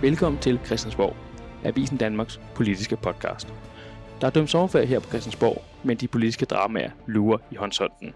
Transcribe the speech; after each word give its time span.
Velkommen 0.00 0.42
til 0.42 0.60
Christiansborg, 0.64 1.16
Avisen 1.64 1.96
Danmarks 1.96 2.40
politiske 2.54 2.96
podcast. 2.96 3.54
Der 4.20 4.26
er 4.26 4.30
dømt 4.30 4.50
sommerferie 4.50 4.86
her 4.86 5.00
på 5.00 5.08
Christiansborg, 5.08 5.62
men 5.84 5.96
de 5.96 6.08
politiske 6.08 6.46
dramaer 6.46 6.90
lurer 7.06 7.38
i 7.50 7.54
håndsholden. 7.54 8.14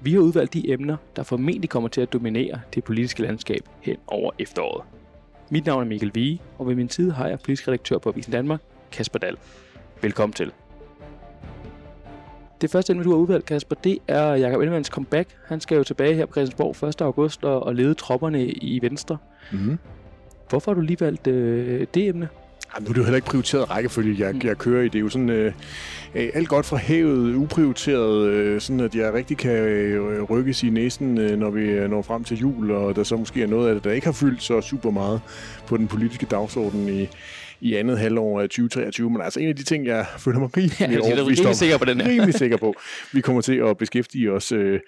Vi 0.00 0.12
har 0.12 0.20
udvalgt 0.20 0.54
de 0.54 0.70
emner, 0.70 0.96
der 1.16 1.22
formentlig 1.22 1.70
kommer 1.70 1.88
til 1.88 2.00
at 2.00 2.12
dominere 2.12 2.60
det 2.74 2.84
politiske 2.84 3.22
landskab 3.22 3.60
hen 3.80 3.96
over 4.06 4.30
efteråret. 4.38 4.84
Mit 5.50 5.66
navn 5.66 5.82
er 5.82 5.86
Mikkel 5.86 6.10
Vige, 6.14 6.42
og 6.58 6.68
ved 6.68 6.74
min 6.74 6.88
side 6.88 7.12
har 7.12 7.28
jeg 7.28 7.38
politisk 7.38 7.68
redaktør 7.68 7.98
på 7.98 8.08
Avisen 8.08 8.32
Danmark, 8.32 8.60
Kasper 8.92 9.18
Dahl. 9.18 9.36
Velkommen 10.02 10.32
til. 10.32 10.52
Det 12.60 12.70
første 12.70 12.90
emne, 12.90 13.04
du 13.04 13.10
har 13.10 13.16
udvalgt, 13.16 13.46
Kasper, 13.46 13.76
det 13.76 13.98
er 14.08 14.34
Jakob 14.34 14.60
Ellemanns 14.60 14.88
comeback. 14.88 15.36
Han 15.46 15.60
skal 15.60 15.76
jo 15.76 15.84
tilbage 15.84 16.14
her 16.14 16.26
på 16.26 16.32
Christiansborg 16.32 16.88
1. 16.88 17.00
august 17.00 17.44
og, 17.44 17.62
og 17.62 17.74
lede 17.74 17.94
tropperne 17.94 18.46
i 18.46 18.82
Venstre. 18.82 19.18
Mm-hmm. 19.52 19.78
Hvorfor 20.50 20.70
har 20.70 20.74
du 20.74 20.80
lige 20.80 21.00
valgt 21.00 21.26
øh, 21.26 21.86
det 21.94 22.08
emne? 22.08 22.28
Ej, 22.74 22.80
nu 22.80 22.86
er 22.88 22.92
det 22.92 22.98
jo 22.98 23.02
heller 23.02 23.16
ikke 23.16 23.26
prioriteret 23.28 23.70
rækkefølge, 23.70 24.26
jeg, 24.26 24.44
jeg 24.44 24.58
kører 24.58 24.82
i. 24.82 24.88
Det 24.88 24.94
er 24.94 25.00
jo 25.00 25.08
sådan 25.08 25.28
øh, 25.28 25.52
alt 26.14 26.48
godt 26.48 26.66
fra 26.66 26.76
havet, 26.76 27.34
uprioriteret, 27.34 28.26
øh, 28.28 28.60
sådan 28.60 28.80
at 28.80 28.94
jeg 28.94 29.14
rigtig 29.14 29.36
kan 29.36 29.52
øh, 29.52 30.22
rykkes 30.22 30.62
i 30.62 30.70
næsen, 30.70 31.18
øh, 31.18 31.38
når 31.38 31.50
vi 31.50 31.62
øh, 31.62 31.90
når 31.90 32.02
frem 32.02 32.24
til 32.24 32.38
jul, 32.38 32.70
og 32.70 32.96
der 32.96 33.02
så 33.02 33.16
måske 33.16 33.42
er 33.42 33.46
noget 33.46 33.68
af 33.68 33.74
det, 33.74 33.84
der 33.84 33.90
ikke 33.92 34.06
har 34.06 34.12
fyldt 34.12 34.42
så 34.42 34.60
super 34.60 34.90
meget 34.90 35.20
på 35.66 35.76
den 35.76 35.88
politiske 35.88 36.26
dagsorden 36.26 36.88
i, 36.88 37.08
i 37.60 37.74
andet 37.74 37.98
halvår 37.98 38.40
af 38.40 38.48
2023. 38.48 39.10
Men 39.10 39.20
altså 39.22 39.40
en 39.40 39.48
af 39.48 39.56
de 39.56 39.62
ting, 39.62 39.86
jeg 39.86 40.06
føler 40.18 40.38
mig 40.38 40.48
rimelig 40.56 40.80
Ja, 40.80 40.86
jeg 40.86 40.94
er 40.94 41.00
overbevist 41.00 41.40
rimelig 41.40 41.46
om, 41.48 41.54
sikker 41.54 41.78
på 41.78 41.84
den 41.84 42.00
her. 42.00 42.08
rimelig 42.08 42.34
sikker 42.34 42.56
på, 42.56 42.74
vi 43.12 43.20
kommer 43.20 43.42
til 43.42 43.56
at 43.56 43.76
beskæftige 43.78 44.32
os 44.32 44.52
øh, 44.52 44.80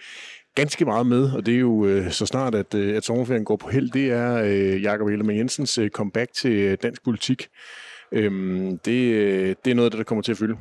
ganske 0.54 0.84
meget 0.84 1.06
med, 1.06 1.32
og 1.32 1.46
det 1.46 1.54
er 1.54 1.58
jo 1.58 1.86
øh, 1.86 2.10
så 2.10 2.26
snart, 2.26 2.54
at, 2.54 2.74
øh, 2.74 2.96
at 2.96 3.04
sommerferien 3.04 3.44
går 3.44 3.56
på 3.56 3.68
held, 3.68 3.90
det 3.90 4.10
er 4.10 4.34
øh, 4.44 4.82
Jakob 4.82 5.08
Ellemann 5.08 5.38
Jensens 5.38 5.78
øh, 5.78 5.90
comeback 5.90 6.32
til 6.34 6.52
øh, 6.52 6.78
dansk 6.82 7.04
politik. 7.04 7.48
Øhm, 8.12 8.78
det, 8.78 9.12
øh, 9.14 9.54
det 9.64 9.70
er 9.70 9.74
noget 9.74 9.86
af 9.86 9.90
det, 9.90 9.98
der 9.98 10.04
kommer 10.04 10.22
til 10.22 10.32
at 10.32 10.38
fylde. 10.38 10.56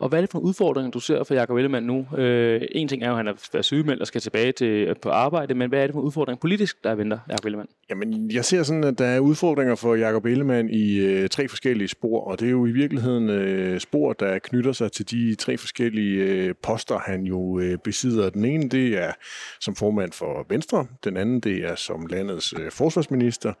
Og 0.00 0.08
hvad 0.08 0.18
er 0.18 0.22
det 0.22 0.30
for 0.30 0.38
udfordringer, 0.38 0.90
du 0.90 1.00
ser 1.00 1.24
for 1.24 1.34
Jakob 1.34 1.56
Ellemann 1.56 1.86
nu? 1.86 2.06
Øh, 2.18 2.62
en 2.72 2.88
ting 2.88 3.02
er 3.02 3.06
jo, 3.06 3.12
at 3.12 3.16
han 3.16 3.28
er 3.28 3.32
været 3.52 3.64
sygemeldt 3.64 4.00
og 4.00 4.06
skal 4.06 4.20
tilbage 4.20 4.52
til, 4.52 4.66
øh, 4.66 4.96
på 5.02 5.08
arbejde, 5.10 5.54
men 5.54 5.68
hvad 5.68 5.82
er 5.82 5.86
det 5.86 5.94
for 5.94 6.00
udfordringer 6.00 6.40
politisk, 6.40 6.84
der 6.84 6.94
venter 6.94 7.18
Jakob 7.28 7.44
Ellemann? 7.44 7.68
Jamen, 7.90 8.30
jeg 8.30 8.44
ser 8.44 8.62
sådan, 8.62 8.84
at 8.84 8.98
der 8.98 9.04
er 9.04 9.20
udfordringer 9.20 9.74
for 9.74 9.94
Jakob 9.94 10.26
Ellemann 10.26 10.70
i 10.70 10.98
øh, 10.98 11.28
tre 11.28 11.48
forskellige 11.48 11.88
spor, 11.88 12.20
og 12.20 12.40
det 12.40 12.46
er 12.46 12.50
jo 12.50 12.66
i 12.66 12.70
virkeligheden 12.70 13.30
øh, 13.30 13.80
spor, 13.80 14.12
der 14.12 14.38
knytter 14.38 14.72
sig 14.72 14.92
til 14.92 15.10
de 15.10 15.34
tre 15.34 15.56
forskellige 15.56 16.24
øh, 16.24 16.54
poster, 16.62 16.98
han 16.98 17.22
jo 17.22 17.58
øh, 17.58 17.78
besidder. 17.78 18.30
Den 18.30 18.44
ene, 18.44 18.68
det 18.68 18.98
er 18.98 19.12
som 19.60 19.76
formand 19.76 20.12
for 20.12 20.46
Venstre, 20.48 20.86
den 21.04 21.16
anden, 21.16 21.40
det 21.40 21.56
er 21.56 21.74
som 21.74 22.06
landets 22.06 22.54
øh, 22.60 22.70
forsvarsminister, 22.70 23.52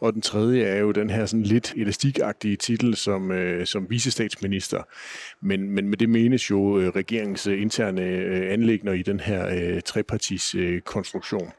og 0.00 0.12
den 0.12 0.22
tredje 0.22 0.62
er 0.62 0.80
jo 0.80 0.92
den 0.92 1.10
her 1.10 1.26
sådan 1.26 1.42
lidt 1.42 1.72
elastikagtige 1.76 2.56
titel 2.56 2.96
som, 2.96 3.30
øh, 3.30 3.66
som 3.66 3.86
vicestatsminister. 3.90 4.82
Men, 5.40 5.70
men 5.70 5.85
med 5.86 5.96
det 5.96 6.08
menes 6.08 6.50
jo 6.50 6.78
øh, 6.78 6.88
regeringens 6.88 7.46
øh, 7.46 7.62
interne 7.62 8.02
øh, 8.02 8.52
anlægner 8.52 8.92
i 8.92 9.02
den 9.02 9.20
her 9.20 9.48
øh, 9.48 9.80
trepartis 9.82 10.54
øh, 10.54 10.80
konstruktion. 10.80 11.52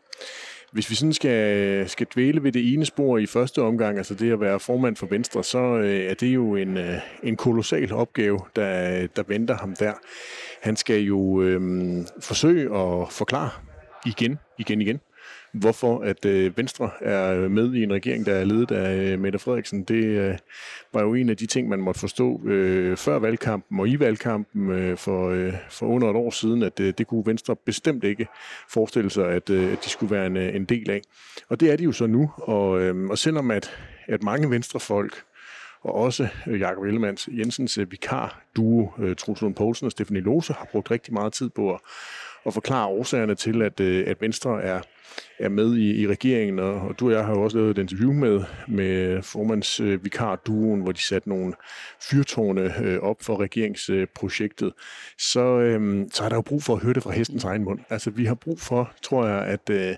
Hvis 0.72 0.90
vi 0.90 0.96
sådan 0.96 1.14
skal, 1.14 1.90
skal 1.90 2.08
dvæle 2.16 2.44
ved 2.44 2.52
det 2.52 2.74
ene 2.74 2.86
spor 2.86 3.18
i 3.18 3.26
første 3.26 3.62
omgang, 3.62 3.98
altså 3.98 4.14
det 4.14 4.32
at 4.32 4.40
være 4.40 4.60
formand 4.60 4.96
for 4.96 5.08
Venstre, 5.08 5.44
så 5.44 5.60
øh, 5.60 6.00
er 6.00 6.14
det 6.14 6.28
jo 6.28 6.56
en, 6.56 6.78
øh, 6.78 6.96
en 7.24 7.36
kolossal 7.36 7.94
opgave, 7.94 8.40
der, 8.56 9.08
der 9.08 9.24
venter 9.28 9.58
ham 9.58 9.76
der. 9.76 9.94
Han 10.62 10.76
skal 10.76 11.02
jo 11.02 11.42
øh, 11.42 11.62
forsøge 12.22 12.64
at 12.64 13.12
forklare 13.12 13.50
igen, 14.06 14.40
igen, 14.58 14.82
igen, 14.82 15.00
hvorfor 15.60 16.00
at 16.00 16.26
øh, 16.26 16.58
Venstre 16.58 16.90
er 17.02 17.50
med 17.50 17.74
i 17.74 17.84
en 17.84 17.94
regering, 17.94 18.26
der 18.26 18.34
er 18.34 18.44
ledet 18.44 18.72
af 18.72 18.96
øh, 18.96 19.20
Mette 19.20 19.40
Frederiksen. 19.40 19.84
Det 19.84 20.04
øh, 20.04 20.38
var 20.94 21.02
jo 21.02 21.14
en 21.14 21.30
af 21.30 21.38
de 21.38 21.46
ting, 21.46 21.70
man 21.70 21.80
måtte 21.80 22.00
forstå 22.00 22.42
øh, 22.46 22.98
før 22.98 23.20
valgkampen 23.20 23.80
og 23.80 23.90
i 23.90 24.00
valgkampen 24.00 24.72
øh, 24.72 24.98
for, 24.98 25.30
øh, 25.30 25.54
for 25.70 25.86
under 25.86 26.10
et 26.10 26.16
år 26.16 26.30
siden, 26.30 26.64
at 26.64 26.80
øh, 26.80 26.94
det 26.98 27.08
kunne 27.08 27.26
Venstre 27.26 27.56
bestemt 27.56 28.04
ikke 28.04 28.28
forestille 28.70 29.10
sig, 29.10 29.30
at, 29.30 29.50
øh, 29.50 29.72
at 29.72 29.84
de 29.86 29.90
skulle 29.90 30.16
være 30.16 30.28
en, 30.28 30.38
øh, 30.38 30.56
en 30.56 30.66
del 30.66 30.90
af. 30.90 31.02
Og 31.50 31.60
det 31.60 31.72
er 31.72 31.76
de 31.76 31.84
jo 31.84 31.92
så 31.92 32.08
nu, 32.08 32.32
og, 32.38 32.82
øh, 32.82 33.10
og 33.10 33.18
selvom 33.18 33.52
at, 33.52 33.72
at 34.08 34.24
mange 34.24 34.50
venstrefolk 34.50 35.24
og 35.82 35.94
også 35.96 36.28
øh, 36.48 36.60
Jakob 36.60 36.84
Ellemanns 36.84 37.30
Jensens 37.32 37.78
øh, 37.78 37.92
vikar, 37.92 38.42
duo 38.56 38.92
Truls 39.18 39.42
Lund 39.42 39.56
Poulsen 39.56 39.86
og 39.86 39.92
Stefanie 39.92 40.22
Lose, 40.22 40.54
har 40.54 40.68
brugt 40.72 40.92
rigtig 40.92 41.14
meget 41.14 41.34
tid 41.34 41.50
på 41.50 41.74
at, 41.74 41.80
at 42.46 42.54
forklare 42.54 42.88
årsagerne 42.88 43.36
til, 43.36 43.62
at, 43.62 43.82
at 43.82 44.22
Venstre 44.22 44.62
er, 44.64 44.82
er 45.40 45.50
med 45.50 45.76
i, 45.76 46.02
i 46.02 46.08
regeringen, 46.08 46.60
og, 46.60 46.74
og 46.74 47.00
du 47.00 47.06
og 47.06 47.12
jeg 47.12 47.26
har 47.26 47.32
jo 47.32 47.42
også 47.42 47.58
lavet 47.58 47.78
et 47.78 47.82
interview 47.82 48.14
med, 48.14 48.44
med 48.68 49.22
formandsvikarduen, 49.22 50.78
øh, 50.78 50.84
hvor 50.84 50.92
de 50.92 51.02
satte 51.02 51.30
nogle 51.30 51.54
fyrtårne 52.10 52.84
øh, 52.84 53.00
op 53.00 53.18
for 53.22 53.40
regeringsprojektet, 53.40 54.74
så, 55.18 55.60
øh, 55.60 56.06
så 56.14 56.24
er 56.24 56.30
der 56.30 56.36
jo 56.36 56.42
brug 56.42 56.64
for 56.64 56.76
at 56.76 56.84
høre 56.84 56.94
det 56.94 57.04
fra 57.04 57.12
hestens 57.12 57.44
egen 57.44 57.64
mund. 57.64 57.80
Altså 57.90 58.10
vi 58.10 58.26
har 58.26 58.36
brug 58.36 58.60
for, 58.60 58.92
tror 59.02 59.28
jeg, 59.28 59.46
at, 59.46 59.70
øh, 59.70 59.96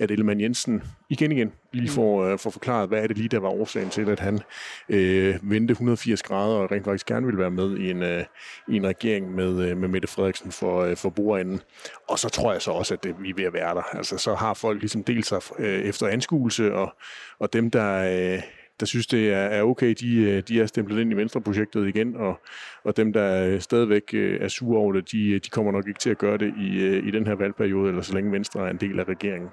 at 0.00 0.10
Ellemann 0.10 0.40
Jensen 0.40 0.82
igen 1.08 1.32
igen 1.32 1.52
lige 1.72 1.88
får, 1.88 2.24
øh, 2.24 2.38
får 2.38 2.50
forklaret, 2.50 2.88
hvad 2.88 3.02
er 3.02 3.06
det 3.06 3.16
lige, 3.16 3.28
der 3.28 3.38
var 3.38 3.48
årsagen 3.48 3.90
til, 3.90 4.10
at 4.10 4.20
han 4.20 4.40
øh, 4.88 5.38
vendte 5.42 5.72
180 5.72 6.22
grader 6.22 6.56
og 6.56 6.70
rent 6.72 6.84
faktisk 6.84 7.06
gerne 7.06 7.26
ville 7.26 7.38
være 7.38 7.50
med 7.50 7.76
i 7.76 7.90
en, 7.90 8.02
øh, 8.02 8.24
i 8.68 8.76
en 8.76 8.86
regering 8.86 9.34
med, 9.34 9.70
øh, 9.70 9.76
med 9.76 9.88
Mette 9.88 10.08
Frederiksen 10.08 10.52
for, 10.52 10.80
øh, 10.82 10.96
for 10.96 11.10
bordenden. 11.10 11.60
Og 12.08 12.18
så 12.18 12.28
tror 12.28 12.52
jeg 12.52 12.62
så 12.62 12.70
også, 12.70 12.94
at 12.94 13.04
det, 13.04 13.14
vi 13.20 13.30
er 13.30 13.34
ved 13.34 13.44
at 13.44 13.52
være 13.52 13.74
der. 13.74 13.96
Altså 13.96 14.18
så 14.18 14.34
har 14.34 14.54
folk 14.54 14.80
ligesom 14.80 15.04
delt 15.04 15.26
sig 15.26 15.40
øh, 15.58 15.80
efter 15.80 16.06
anskuelse, 16.06 16.74
og, 16.74 16.94
og 17.38 17.52
dem, 17.52 17.70
der... 17.70 18.34
Øh, 18.34 18.42
der 18.80 18.86
synes, 18.86 19.06
det 19.06 19.32
er, 19.32 19.36
er 19.36 19.62
okay, 19.62 19.94
de, 20.00 20.16
øh, 20.16 20.42
de 20.48 20.60
er 20.60 20.66
stemplet 20.66 21.00
ind 21.00 21.12
i 21.12 21.16
Venstre-projektet 21.16 21.88
igen, 21.88 22.16
og, 22.16 22.40
og 22.84 22.96
dem, 22.96 23.12
der 23.12 23.46
øh, 23.46 23.60
stadigvæk 23.60 24.02
øh, 24.14 24.40
er 24.40 24.48
sure 24.48 24.78
over 24.78 24.92
det, 24.92 25.12
de, 25.12 25.38
de 25.38 25.50
kommer 25.50 25.72
nok 25.72 25.88
ikke 25.88 26.00
til 26.00 26.10
at 26.10 26.18
gøre 26.18 26.38
det 26.38 26.54
i, 26.58 26.98
i 26.98 27.10
den 27.10 27.26
her 27.26 27.34
valgperiode, 27.34 27.88
eller 27.88 28.02
så 28.02 28.14
længe 28.14 28.32
Venstre 28.32 28.66
er 28.66 28.70
en 28.70 28.76
del 28.76 29.00
af 29.00 29.04
regeringen. 29.04 29.50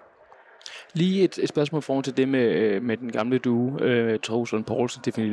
Lige 0.93 1.23
et, 1.23 1.37
et 1.37 1.49
spørgsmål 1.49 1.79
i 1.79 1.81
forhold 1.81 2.03
til 2.03 2.17
det 2.17 2.29
med, 2.29 2.45
øh, 2.45 2.83
med 2.83 2.97
den 2.97 3.11
gamle 3.11 3.37
duo, 3.37 3.79
øh, 3.79 4.19
Troels 4.19 4.53
Poulsen, 4.67 5.01
Stefanie 5.01 5.31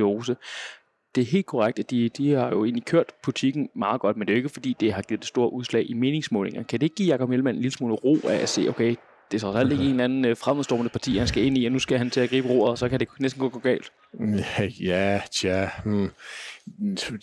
Det 1.14 1.20
er 1.20 1.30
helt 1.30 1.46
korrekt, 1.46 1.78
at 1.78 1.90
de, 1.90 2.08
de 2.08 2.30
har 2.30 2.48
jo 2.48 2.64
egentlig 2.64 2.84
kørt 2.84 3.12
butikken 3.22 3.68
meget 3.74 4.00
godt, 4.00 4.16
men 4.16 4.26
det 4.26 4.32
er 4.32 4.36
jo 4.36 4.38
ikke 4.38 4.48
fordi, 4.48 4.76
det 4.80 4.92
har 4.92 5.02
givet 5.02 5.20
det 5.20 5.28
store 5.28 5.52
udslag 5.52 5.90
i 5.90 5.94
meningsmålinger. 5.94 6.62
Kan 6.62 6.80
det 6.80 6.86
ikke 6.86 6.96
give 6.96 7.12
Jacob 7.12 7.30
Ellemann 7.30 7.56
en 7.56 7.62
lille 7.62 7.76
smule 7.76 7.94
ro 7.94 8.16
af 8.28 8.36
at 8.36 8.48
se, 8.48 8.68
okay, 8.68 8.94
det 9.30 9.36
er 9.36 9.40
så 9.40 9.58
alt 9.58 9.72
ikke 9.72 9.84
en 9.84 9.90
eller 9.90 10.04
anden 10.04 10.24
øh, 10.24 10.36
fremadstormende 10.36 10.90
parti, 10.90 11.16
han 11.16 11.26
skal 11.26 11.44
ind 11.44 11.58
i, 11.58 11.64
og 11.64 11.72
nu 11.72 11.78
skal 11.78 11.98
han 11.98 12.10
til 12.10 12.20
at 12.20 12.30
gribe 12.30 12.48
roret, 12.48 12.70
og 12.70 12.78
så 12.78 12.88
kan 12.88 13.00
det 13.00 13.08
næsten 13.18 13.40
gå, 13.40 13.48
gå 13.48 13.58
galt. 13.58 13.92
Ja, 14.80 15.20
tja, 15.40 15.68
hmm. 15.84 16.10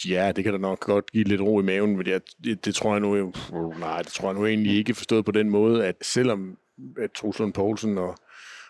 ja, 0.09 0.31
det 0.35 0.43
kan 0.43 0.53
da 0.53 0.59
nok 0.59 0.79
godt 0.79 1.11
give 1.11 1.23
lidt 1.23 1.41
ro 1.41 1.59
i 1.59 1.63
maven, 1.63 1.97
men 1.97 2.07
jeg, 2.07 2.21
det, 2.43 2.65
det 2.65 2.75
tror 2.75 2.93
jeg 2.93 3.01
nu, 3.01 3.33
nej, 3.79 4.01
det 4.01 4.11
tror 4.11 4.27
jeg 4.27 4.39
nu 4.39 4.45
egentlig 4.45 4.75
ikke 4.75 4.93
forstået 4.93 5.25
på 5.25 5.31
den 5.31 5.49
måde, 5.49 5.85
at 5.85 5.95
selvom 6.01 6.57
at 6.99 7.11
Truslund 7.11 7.53
Poulsen 7.53 7.97
og, 7.97 8.15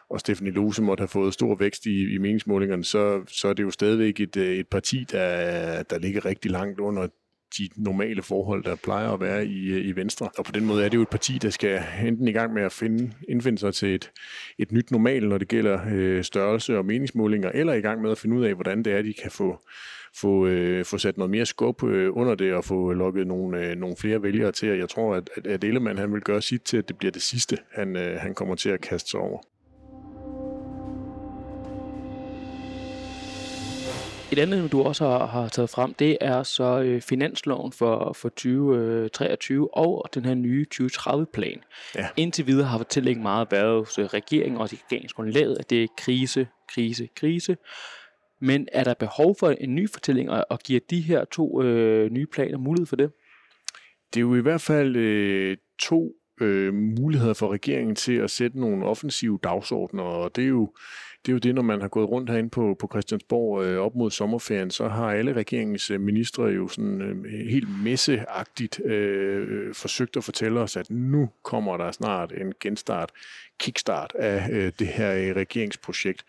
og 0.10 0.20
Stefanie 0.20 0.52
Lose 0.54 0.82
måtte 0.82 1.02
have 1.02 1.08
fået 1.08 1.34
stor 1.34 1.56
vækst 1.56 1.86
i, 1.86 2.14
i 2.14 2.18
meningsmålingerne, 2.18 2.84
så, 2.84 3.24
så 3.28 3.48
er 3.48 3.54
det 3.54 3.64
jo 3.64 3.72
stadigvæk 3.72 4.20
et, 4.20 4.38
øh, 4.38 4.58
et 4.58 4.68
parti, 4.68 5.06
der, 5.12 5.84
der 5.84 6.00
ligger 6.00 6.26
rigtig 6.26 6.52
langt 6.52 6.80
under 6.80 7.08
de 7.58 7.70
normale 7.76 8.22
forhold, 8.22 8.64
der 8.64 8.76
plejer 8.76 9.12
at 9.12 9.20
være 9.20 9.46
i, 9.46 9.68
øh, 9.68 9.86
i 9.86 9.92
Venstre. 9.92 10.30
Og 10.38 10.46
på 10.46 10.52
den 10.52 10.66
måde 10.66 10.86
er 10.86 10.90
det 10.90 10.98
jo 10.98 11.02
et 11.02 11.10
parti, 11.10 11.38
der 11.38 11.50
skal 11.50 11.84
enten 12.06 12.28
i 12.28 12.32
gang 12.32 12.54
med 12.54 12.64
at 12.64 12.72
finde, 12.72 13.14
indfinde 13.30 13.60
sig 13.60 13.74
til 13.74 13.96
et, 13.96 14.12
et 14.58 14.72
nyt 14.72 14.92
normal, 14.92 15.28
når 15.28 15.38
det 15.38 15.48
gælder 15.48 15.80
øh, 15.92 16.24
størrelse 16.24 16.78
og 16.78 16.86
meningsmålinger, 16.86 17.52
eller 17.54 17.74
i 17.74 17.82
gang 17.82 18.02
med 18.02 18.12
at 18.12 18.18
finde 18.18 18.36
ud 18.36 18.46
af, 18.46 18.54
hvordan 18.54 18.84
det 18.84 18.94
er, 18.94 19.02
de 19.02 19.14
kan 19.14 19.32
få, 19.32 19.60
få, 20.16 20.48
øh, 20.48 20.86
få 20.86 20.98
sat 20.98 21.18
noget 21.18 21.32
mere 21.32 21.46
skub 21.46 21.84
øh, 21.84 22.18
under 22.18 22.36
det 22.36 22.54
og 22.54 22.66
få 22.66 22.94
lukket 22.94 23.28
nogle, 23.28 23.66
øh, 23.66 23.76
nogle 23.76 23.96
flere 23.96 24.24
vælgere 24.24 24.52
til. 24.52 24.72
Og 24.72 24.78
jeg 24.78 24.90
tror, 24.90 25.16
at, 25.16 25.30
at, 25.46 25.64
Ellemann 25.64 25.98
han 25.98 26.14
vil 26.14 26.22
gøre 26.22 26.42
sit 26.42 26.62
til, 26.62 26.78
at 26.78 26.88
det 26.88 26.98
bliver 26.98 27.12
det 27.12 27.22
sidste, 27.22 27.58
han, 27.72 27.96
øh, 27.96 28.20
han 28.20 28.36
kommer 28.36 28.56
til 28.56 28.70
at 28.70 28.82
kaste 28.82 29.10
sig 29.10 29.20
over. 29.20 29.42
Et 34.32 34.40
andet, 34.40 34.72
du 34.72 34.82
også 34.82 35.06
har, 35.06 35.26
har 35.26 35.48
taget 35.48 35.70
frem, 35.70 35.94
det 35.94 36.18
er 36.22 36.44
så 36.44 36.82
øh, 36.82 37.02
finansloven 37.02 37.72
for, 37.72 38.14
for 38.14 38.30
2023 38.30 39.78
og 39.78 40.10
den 40.14 40.26
her 40.26 40.34
nye 40.34 40.66
2030-plan. 40.76 41.64
Ja. 41.96 42.08
Indtil 42.18 42.48
videre 42.48 42.68
har 42.68 42.78
fortællingen 42.78 43.24
meget 43.24 43.48
været 43.52 43.80
hos 43.80 43.98
øh, 43.98 44.06
regeringen 44.06 44.62
og 44.62 44.70
regeringsgrundlaget, 44.74 45.58
at 45.60 45.70
det 45.70 45.84
er 45.84 45.88
krise, 45.98 46.48
krise, 46.68 47.08
krise. 47.16 47.58
Men 48.42 48.68
er 48.72 48.84
der 48.84 48.94
behov 48.94 49.36
for 49.40 49.50
en 49.50 49.76
ny 49.76 49.90
fortælling, 49.90 50.30
og, 50.30 50.46
og 50.50 50.60
giver 50.60 50.80
de 50.90 51.02
her 51.02 51.26
to 51.26 51.64
øh, 51.64 52.12
nye 52.12 52.26
planer 52.26 52.58
mulighed 52.58 52.86
for 52.86 52.96
det? 52.96 53.12
Det 54.14 54.20
er 54.20 54.22
jo 54.22 54.36
i 54.36 54.42
hvert 54.42 54.62
fald 54.62 54.96
øh, 54.96 55.58
to 55.80 56.12
øh, 56.42 56.74
muligheder 56.74 57.34
for 57.34 57.54
regeringen 57.54 57.96
til 57.96 58.14
at 58.14 58.32
sætte 58.32 58.60
nogle 58.60 58.86
offensive 58.86 59.40
dagsordner, 59.44 60.04
og 60.04 60.36
det 60.36 60.44
er 60.44 60.48
jo 60.48 60.74
det 61.26 61.32
er 61.32 61.34
jo 61.34 61.40
det, 61.40 61.56
når 61.56 61.62
man 61.62 61.82
har 61.82 61.88
gået 61.88 62.10
rundt 62.10 62.30
herinde 62.30 62.50
på, 62.50 62.76
på 62.80 62.88
Christiansborg 62.92 63.64
øh, 63.64 63.78
op 63.78 63.96
mod 63.96 64.12
sommerferien, 64.12 64.72
så 64.72 64.88
har 64.88 65.12
alle 65.12 65.34
regeringens 65.34 65.92
øh, 65.92 66.02
ministre 66.02 66.44
jo 66.44 66.68
sådan 66.68 67.02
øh, 67.02 67.50
helt 67.50 67.84
messeagtigt 67.84 68.82
øh, 68.86 69.48
øh, 69.50 69.74
forsøgt 69.74 70.18
at 70.18 70.24
fortælle 70.24 70.60
os, 70.60 70.78
at 70.78 70.90
nu 70.90 71.30
kommer 71.44 71.78
der 71.78 71.92
snart 71.92 72.32
en 72.32 72.54
genstart, 72.60 73.12
kickstart 73.60 74.14
af 74.16 74.50
øh, 74.52 74.72
det 74.80 74.88
her 74.88 75.16
øh, 75.16 75.36
regeringsprojekt. 75.36 76.26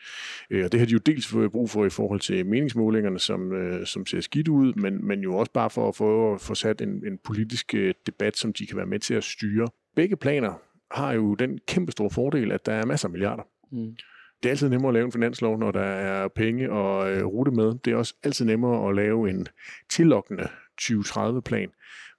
Øh, 0.50 0.64
og 0.64 0.72
det 0.72 0.80
har 0.80 0.86
de 0.86 0.92
jo 0.92 0.98
dels 0.98 1.34
brug 1.52 1.70
for 1.70 1.84
i 1.84 1.90
forhold 1.90 2.20
til 2.20 2.46
meningsmålingerne, 2.46 3.18
som, 3.18 3.52
øh, 3.52 3.86
som 3.86 4.06
ser 4.06 4.20
skidt 4.20 4.48
ud, 4.48 4.74
men, 4.74 5.06
men 5.06 5.20
jo 5.20 5.36
også 5.36 5.52
bare 5.52 5.70
for 5.70 5.88
at 5.88 5.96
få, 5.96 6.38
få 6.38 6.54
sat 6.54 6.80
en, 6.80 6.88
en 6.88 7.18
politisk 7.24 7.74
øh, 7.74 7.94
debat, 8.06 8.36
som 8.36 8.52
de 8.52 8.66
kan 8.66 8.76
være 8.76 8.86
med 8.86 8.98
til 8.98 9.14
at 9.14 9.24
styre. 9.24 9.68
Begge 9.96 10.16
planer 10.16 10.52
har 10.90 11.12
jo 11.12 11.34
den 11.34 11.58
kæmpe 11.66 11.92
store 11.92 12.10
fordel, 12.10 12.52
at 12.52 12.66
der 12.66 12.72
er 12.72 12.86
masser 12.86 13.08
af 13.08 13.12
milliarder. 13.12 13.42
Mm 13.72 13.96
det 14.42 14.48
er 14.48 14.50
altid 14.50 14.68
nemmere 14.68 14.88
at 14.88 14.94
lave 14.94 15.04
en 15.04 15.12
finanslov, 15.12 15.58
når 15.58 15.70
der 15.70 15.80
er 15.80 16.28
penge 16.28 16.70
og 16.70 17.12
øh, 17.12 17.24
rute 17.24 17.50
med. 17.50 17.74
Det 17.84 17.92
er 17.92 17.96
også 17.96 18.14
altid 18.24 18.44
nemmere 18.44 18.88
at 18.88 18.96
lave 18.96 19.30
en 19.30 19.46
tillokkende 19.90 20.48
2030-plan, 20.82 21.68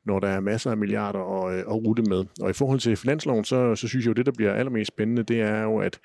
når 0.06 0.20
der 0.20 0.28
er 0.28 0.40
masser 0.40 0.72
af 0.72 0.78
milliarder 0.78 1.46
at, 1.46 1.54
øh, 1.54 1.60
at 1.60 1.74
rute 1.74 2.04
med. 2.04 2.26
Og 2.42 2.50
i 2.50 2.54
forhold 2.54 2.80
til 2.80 2.98
finansloven, 2.98 3.44
så, 3.44 3.76
så 3.76 3.88
synes 3.88 4.06
jeg 4.06 4.10
jo, 4.10 4.14
det, 4.14 4.26
der 4.26 4.32
bliver 4.32 4.54
allermest 4.54 4.88
spændende, 4.88 5.24
det 5.24 5.42
er 5.42 5.62
jo, 5.62 5.78
at 5.78 6.00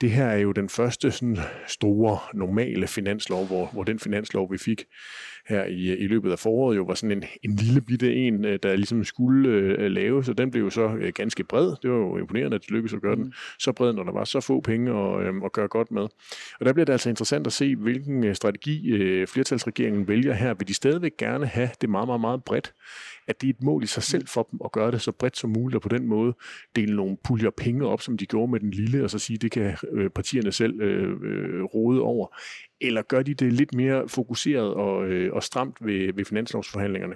det 0.00 0.10
her 0.10 0.26
er 0.26 0.38
jo 0.38 0.52
den 0.52 0.68
første 0.68 1.10
sådan, 1.10 1.38
store, 1.66 2.18
normale 2.34 2.86
finanslov, 2.86 3.46
hvor, 3.46 3.66
hvor 3.66 3.82
den 3.82 3.98
finanslov, 3.98 4.52
vi 4.52 4.58
fik 4.58 4.84
her 5.48 5.64
i, 5.64 5.96
i 5.96 6.06
løbet 6.06 6.32
af 6.32 6.38
foråret, 6.38 6.76
jo 6.76 6.82
var 6.82 6.94
sådan 6.94 7.16
en, 7.16 7.24
en 7.42 7.56
lille 7.56 7.80
bitte 7.80 8.14
en, 8.14 8.44
øh, 8.44 8.58
der 8.62 8.76
ligesom 8.76 9.04
skulle 9.04 9.48
øh, 9.48 9.90
laves, 9.90 10.28
og 10.28 10.38
den 10.38 10.50
blev 10.50 10.62
jo 10.62 10.70
så 10.70 10.88
øh, 10.88 11.12
ganske 11.14 11.44
bred. 11.44 11.74
Det 11.82 11.90
var 11.90 11.96
jo 11.96 12.18
imponerende, 12.18 12.54
at 12.54 12.60
det 12.62 12.70
lykkedes 12.70 12.94
at 12.94 13.02
gøre 13.02 13.14
mm. 13.14 13.22
den 13.22 13.34
så 13.58 13.72
bred, 13.72 13.92
når 13.92 14.04
der 14.04 14.12
var 14.12 14.24
så 14.24 14.40
få 14.40 14.60
penge 14.60 14.90
at, 14.90 15.26
øh, 15.26 15.34
at 15.44 15.52
gøre 15.52 15.68
godt 15.68 15.90
med. 15.90 16.02
Og 16.60 16.66
der 16.66 16.72
bliver 16.72 16.84
det 16.84 16.92
altså 16.92 17.08
interessant 17.08 17.46
at 17.46 17.52
se, 17.52 17.76
hvilken 17.76 18.24
øh, 18.24 18.34
strategi 18.34 18.92
øh, 18.92 19.26
flertalsregeringen 19.26 20.08
vælger 20.08 20.32
her. 20.32 20.54
Vil 20.54 20.68
de 20.68 20.74
stadigvæk 20.74 21.16
gerne 21.18 21.46
have 21.46 21.70
det 21.80 21.90
meget, 21.90 22.08
meget, 22.08 22.20
meget 22.20 22.44
bredt? 22.44 22.72
At 23.28 23.40
det 23.40 23.46
er 23.46 23.52
et 23.52 23.62
mål 23.62 23.82
i 23.82 23.86
sig 23.86 24.02
selv 24.02 24.26
for 24.26 24.48
dem 24.50 24.60
at 24.64 24.72
gøre 24.72 24.90
det 24.90 25.02
så 25.02 25.12
bredt 25.12 25.36
som 25.36 25.50
muligt, 25.50 25.76
og 25.76 25.82
på 25.82 25.88
den 25.88 26.06
måde 26.06 26.34
dele 26.76 26.96
nogle 26.96 27.16
puljer 27.24 27.50
penge 27.50 27.86
op, 27.86 28.02
som 28.02 28.18
de 28.18 28.26
gjorde 28.26 28.52
med 28.52 28.60
den 28.60 28.70
lille, 28.70 29.04
og 29.04 29.10
så 29.10 29.18
sige, 29.18 29.36
det 29.36 29.50
kan 29.50 29.76
øh, 29.92 30.10
partierne 30.10 30.52
selv 30.52 30.80
øh, 30.80 31.16
øh, 31.22 31.64
råde 31.64 32.00
over. 32.00 32.36
Eller 32.80 33.02
gør 33.02 33.22
de 33.22 33.34
det 33.34 33.52
lidt 33.52 33.74
mere 33.74 34.08
fokuseret 34.08 34.74
og, 34.74 35.06
øh, 35.06 35.32
og 35.32 35.42
stramt 35.42 35.76
ved, 35.80 36.14
ved 36.14 36.24
finanslovsforhandlingerne? 36.24 37.14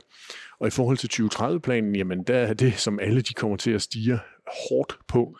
Og 0.60 0.66
i 0.66 0.70
forhold 0.70 0.96
til 0.96 1.22
2030-planen, 1.22 1.96
jamen 1.96 2.22
der 2.22 2.36
er 2.36 2.54
det, 2.54 2.74
som 2.74 3.00
alle 3.00 3.20
de 3.20 3.34
kommer 3.34 3.56
til 3.56 3.70
at 3.70 3.82
stige 3.82 4.18
hårdt 4.68 4.98
på, 5.08 5.36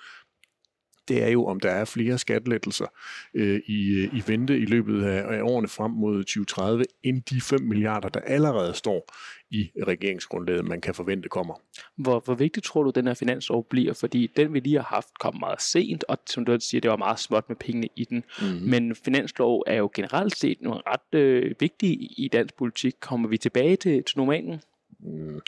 det 1.08 1.22
er 1.22 1.28
jo, 1.28 1.46
om 1.46 1.60
der 1.60 1.70
er 1.70 1.84
flere 1.84 2.18
skattelettelser 2.18 2.86
øh, 3.34 3.60
i, 3.66 3.88
øh, 3.88 4.18
i 4.18 4.22
vente 4.26 4.58
i 4.58 4.64
løbet 4.64 5.04
af, 5.04 5.36
af 5.36 5.42
årene 5.42 5.68
frem 5.68 5.90
mod 5.90 6.24
2030, 6.24 6.84
end 7.02 7.22
de 7.22 7.40
5 7.40 7.60
milliarder, 7.60 8.08
der 8.08 8.20
allerede 8.20 8.74
står 8.74 9.12
i 9.50 9.70
regeringsgrundlaget, 9.86 10.64
man 10.64 10.80
kan 10.80 10.94
forvente 10.94 11.28
kommer. 11.28 11.54
Hvor, 11.96 12.20
hvor 12.20 12.34
vigtigt 12.34 12.66
tror 12.66 12.82
du, 12.82 12.90
den 12.90 13.06
her 13.06 13.14
finanslov 13.14 13.66
bliver? 13.68 13.92
Fordi 13.92 14.30
den, 14.36 14.54
vi 14.54 14.60
lige 14.60 14.76
har 14.76 14.94
haft, 14.94 15.18
kom 15.20 15.36
meget 15.38 15.62
sent, 15.62 16.04
og 16.08 16.18
som 16.26 16.44
du 16.44 16.56
siger, 16.60 16.80
det 16.80 16.90
var 16.90 16.96
meget 16.96 17.18
småt 17.18 17.48
med 17.48 17.56
pengene 17.56 17.88
i 17.96 18.04
den. 18.04 18.24
Mm-hmm. 18.40 18.70
Men 18.70 18.94
finanslov 18.94 19.64
er 19.66 19.76
jo 19.76 19.90
generelt 19.94 20.36
set 20.36 20.58
nogle 20.60 20.80
ret 20.86 21.18
øh, 21.18 21.54
vigtige 21.60 21.96
i 21.96 22.28
dansk 22.28 22.56
politik. 22.56 22.94
Kommer 23.00 23.28
vi 23.28 23.38
tilbage 23.38 23.76
til, 23.76 24.04
til 24.04 24.18
normalen? 24.18 24.60
Mm 24.98 25.40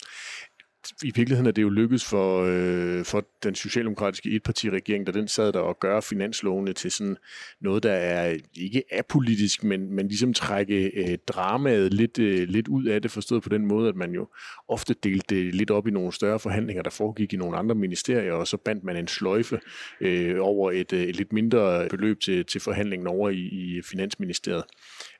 i 1.03 1.11
virkeligheden 1.15 1.47
er 1.47 1.51
det 1.51 1.61
jo 1.61 1.69
lykkedes 1.69 2.05
for, 2.05 2.43
øh, 2.47 3.05
for 3.05 3.25
den 3.43 3.55
socialdemokratiske 3.55 4.31
etpartiregering, 4.31 5.05
der 5.05 5.11
den 5.11 5.27
sad 5.27 5.53
der 5.53 5.59
og 5.59 5.79
gør 5.79 5.99
finanslovene 5.99 6.73
til 6.73 6.91
sådan 6.91 7.17
noget, 7.61 7.83
der 7.83 7.91
er 7.91 8.37
ikke 8.55 8.83
apolitisk, 8.91 9.63
men, 9.63 9.95
men 9.95 10.07
ligesom 10.07 10.33
trække 10.33 10.91
øh, 10.95 11.17
dramaet 11.27 11.93
lidt, 11.93 12.19
øh, 12.19 12.47
lidt 12.47 12.67
ud 12.67 12.85
af 12.85 13.01
det, 13.01 13.11
forstået 13.11 13.43
på 13.43 13.49
den 13.49 13.65
måde, 13.65 13.89
at 13.89 13.95
man 13.95 14.11
jo 14.11 14.27
ofte 14.67 14.95
delte 15.03 15.35
det 15.35 15.55
lidt 15.55 15.71
op 15.71 15.87
i 15.87 15.91
nogle 15.91 16.13
større 16.13 16.39
forhandlinger, 16.39 16.83
der 16.83 16.89
foregik 16.89 17.33
i 17.33 17.37
nogle 17.37 17.57
andre 17.57 17.75
ministerier, 17.75 18.33
og 18.33 18.47
så 18.47 18.57
bandt 18.57 18.83
man 18.83 18.97
en 18.97 19.07
sløjfe 19.07 19.59
øh, 20.01 20.35
over 20.39 20.71
et, 20.71 20.93
øh, 20.93 21.01
et 21.01 21.15
lidt 21.15 21.33
mindre 21.33 21.87
beløb 21.89 22.19
til, 22.19 22.45
til 22.45 22.61
forhandlingen 22.61 23.07
over 23.07 23.29
i, 23.29 23.39
i 23.39 23.81
Finansministeriet. 23.81 24.63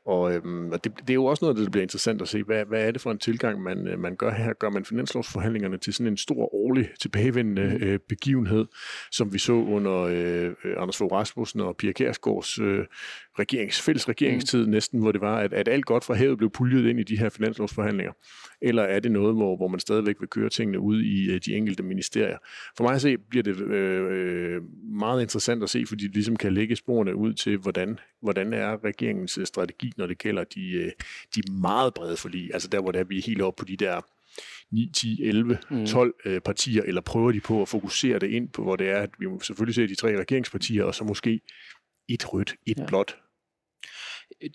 Og, 0.09 0.33
øhm, 0.33 0.71
og 0.71 0.83
det, 0.83 0.93
det 0.99 1.09
er 1.09 1.13
jo 1.13 1.25
også 1.25 1.45
noget, 1.45 1.57
der 1.57 1.69
bliver 1.69 1.81
interessant 1.81 2.21
at 2.21 2.27
se, 2.27 2.43
hvad, 2.43 2.65
hvad 2.65 2.87
er 2.87 2.91
det 2.91 3.01
for 3.01 3.11
en 3.11 3.17
tilgang, 3.17 3.61
man, 3.61 3.87
øh, 3.87 3.99
man 3.99 4.15
gør 4.15 4.31
her? 4.31 4.53
Gør 4.53 4.69
man 4.69 4.85
finanslovsforhandlingerne 4.85 5.77
til 5.77 5.93
sådan 5.93 6.11
en 6.11 6.17
stor 6.17 6.55
årlig 6.55 6.89
tilbagevendende 7.01 7.77
mm. 7.77 7.83
øh, 7.83 7.99
begivenhed, 8.09 8.65
som 9.11 9.33
vi 9.33 9.39
så 9.39 9.53
under 9.53 9.97
øh, 9.97 10.51
Anders 10.77 10.97
Fogh 10.97 11.11
Rasmussen 11.11 11.61
og 11.61 11.77
Pia 11.77 11.91
Kærsgaards 11.91 12.59
øh, 12.59 12.85
regerings, 13.39 13.81
fælles 13.81 14.09
regeringstid 14.09 14.65
mm. 14.65 14.71
næsten, 14.71 14.99
hvor 14.99 15.11
det 15.11 15.21
var, 15.21 15.37
at, 15.37 15.53
at 15.53 15.67
alt 15.67 15.85
godt 15.85 16.03
fra 16.03 16.13
havet 16.13 16.37
blev 16.37 16.49
puljet 16.49 16.89
ind 16.89 16.99
i 16.99 17.03
de 17.03 17.19
her 17.19 17.29
finanslovsforhandlinger? 17.29 18.13
Eller 18.61 18.83
er 18.83 18.99
det 18.99 19.11
noget, 19.11 19.35
hvor, 19.35 19.57
hvor 19.57 19.67
man 19.67 19.79
stadigvæk 19.79 20.15
vil 20.19 20.29
køre 20.29 20.49
tingene 20.49 20.79
ud 20.79 21.01
i 21.01 21.31
øh, 21.31 21.41
de 21.45 21.55
enkelte 21.55 21.83
ministerier? 21.83 22.37
For 22.77 22.83
mig 22.83 22.93
at 22.93 23.01
se 23.01 23.17
bliver 23.17 23.43
det 23.43 23.61
øh, 23.61 24.05
øh 24.11 24.61
meget 24.91 25.21
interessant 25.21 25.63
at 25.63 25.69
se, 25.69 25.85
fordi 25.87 26.03
det 26.03 26.13
ligesom 26.13 26.35
kan 26.35 26.53
lægge 26.53 26.75
sporene 26.75 27.15
ud 27.15 27.33
til, 27.33 27.57
hvordan, 27.57 27.99
hvordan 28.21 28.53
er 28.53 28.83
regeringens 28.83 29.37
øh, 29.37 29.45
strategi, 29.45 29.91
når 29.97 30.07
det 30.07 30.17
gælder 30.17 30.43
de, 30.43 30.71
øh, 30.71 30.91
de 31.35 31.41
meget 31.51 31.93
brede 31.93 32.17
forlig, 32.17 32.49
altså 32.53 32.67
der, 32.67 32.81
hvor 32.81 32.91
der 32.91 32.99
er 32.99 33.03
vi 33.03 33.17
er 33.17 33.23
helt 33.25 33.41
oppe 33.41 33.61
på 33.61 33.65
de 33.65 33.77
der 33.77 34.01
9, 34.71 34.91
10, 34.93 35.23
11, 35.23 35.57
mm. 35.69 35.85
12 35.85 36.13
øh, 36.25 36.41
partier, 36.41 36.83
eller 36.83 37.01
prøver 37.01 37.31
de 37.31 37.39
på 37.39 37.61
at 37.61 37.67
fokusere 37.67 38.19
det 38.19 38.29
ind 38.29 38.49
på, 38.49 38.63
hvor 38.63 38.75
det 38.75 38.89
er, 38.89 38.97
at 38.97 39.09
vi 39.19 39.25
selvfølgelig 39.41 39.75
se 39.75 39.87
de 39.87 39.95
tre 39.95 40.19
regeringspartier, 40.19 40.83
og 40.83 40.95
så 40.95 41.03
måske 41.03 41.41
et 42.09 42.33
rødt, 42.33 42.55
et 42.65 42.79
ja. 42.79 42.85
blåt, 42.85 43.17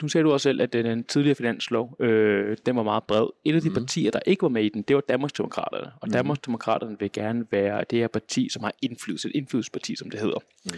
nu 0.02 0.08
sagde 0.08 0.24
du 0.24 0.32
også 0.32 0.42
selv, 0.42 0.62
at 0.62 0.72
den 0.72 1.04
tidligere 1.04 1.34
finanslov, 1.34 1.96
øh, 2.00 2.56
den 2.66 2.76
var 2.76 2.82
meget 2.82 3.04
bred. 3.04 3.26
Et 3.44 3.54
af 3.54 3.62
de 3.62 3.68
mm. 3.68 3.74
partier, 3.74 4.10
der 4.10 4.20
ikke 4.26 4.42
var 4.42 4.48
med 4.48 4.64
i 4.64 4.68
den, 4.68 4.82
det 4.82 4.96
var 4.96 5.02
Danmarksdemokraterne. 5.08 5.92
Og 6.00 6.08
mm. 6.08 6.12
Danmarksdemokraterne 6.12 6.96
vil 7.00 7.12
gerne 7.12 7.46
være 7.50 7.84
det 7.90 7.98
her 7.98 8.08
parti, 8.08 8.48
som 8.48 8.62
har 8.62 8.72
indflydelse, 8.82 9.28
et 9.28 9.34
indflydelsesparti, 9.34 9.96
som 9.96 10.10
det 10.10 10.20
hedder. 10.20 10.38
Mm. 10.64 10.70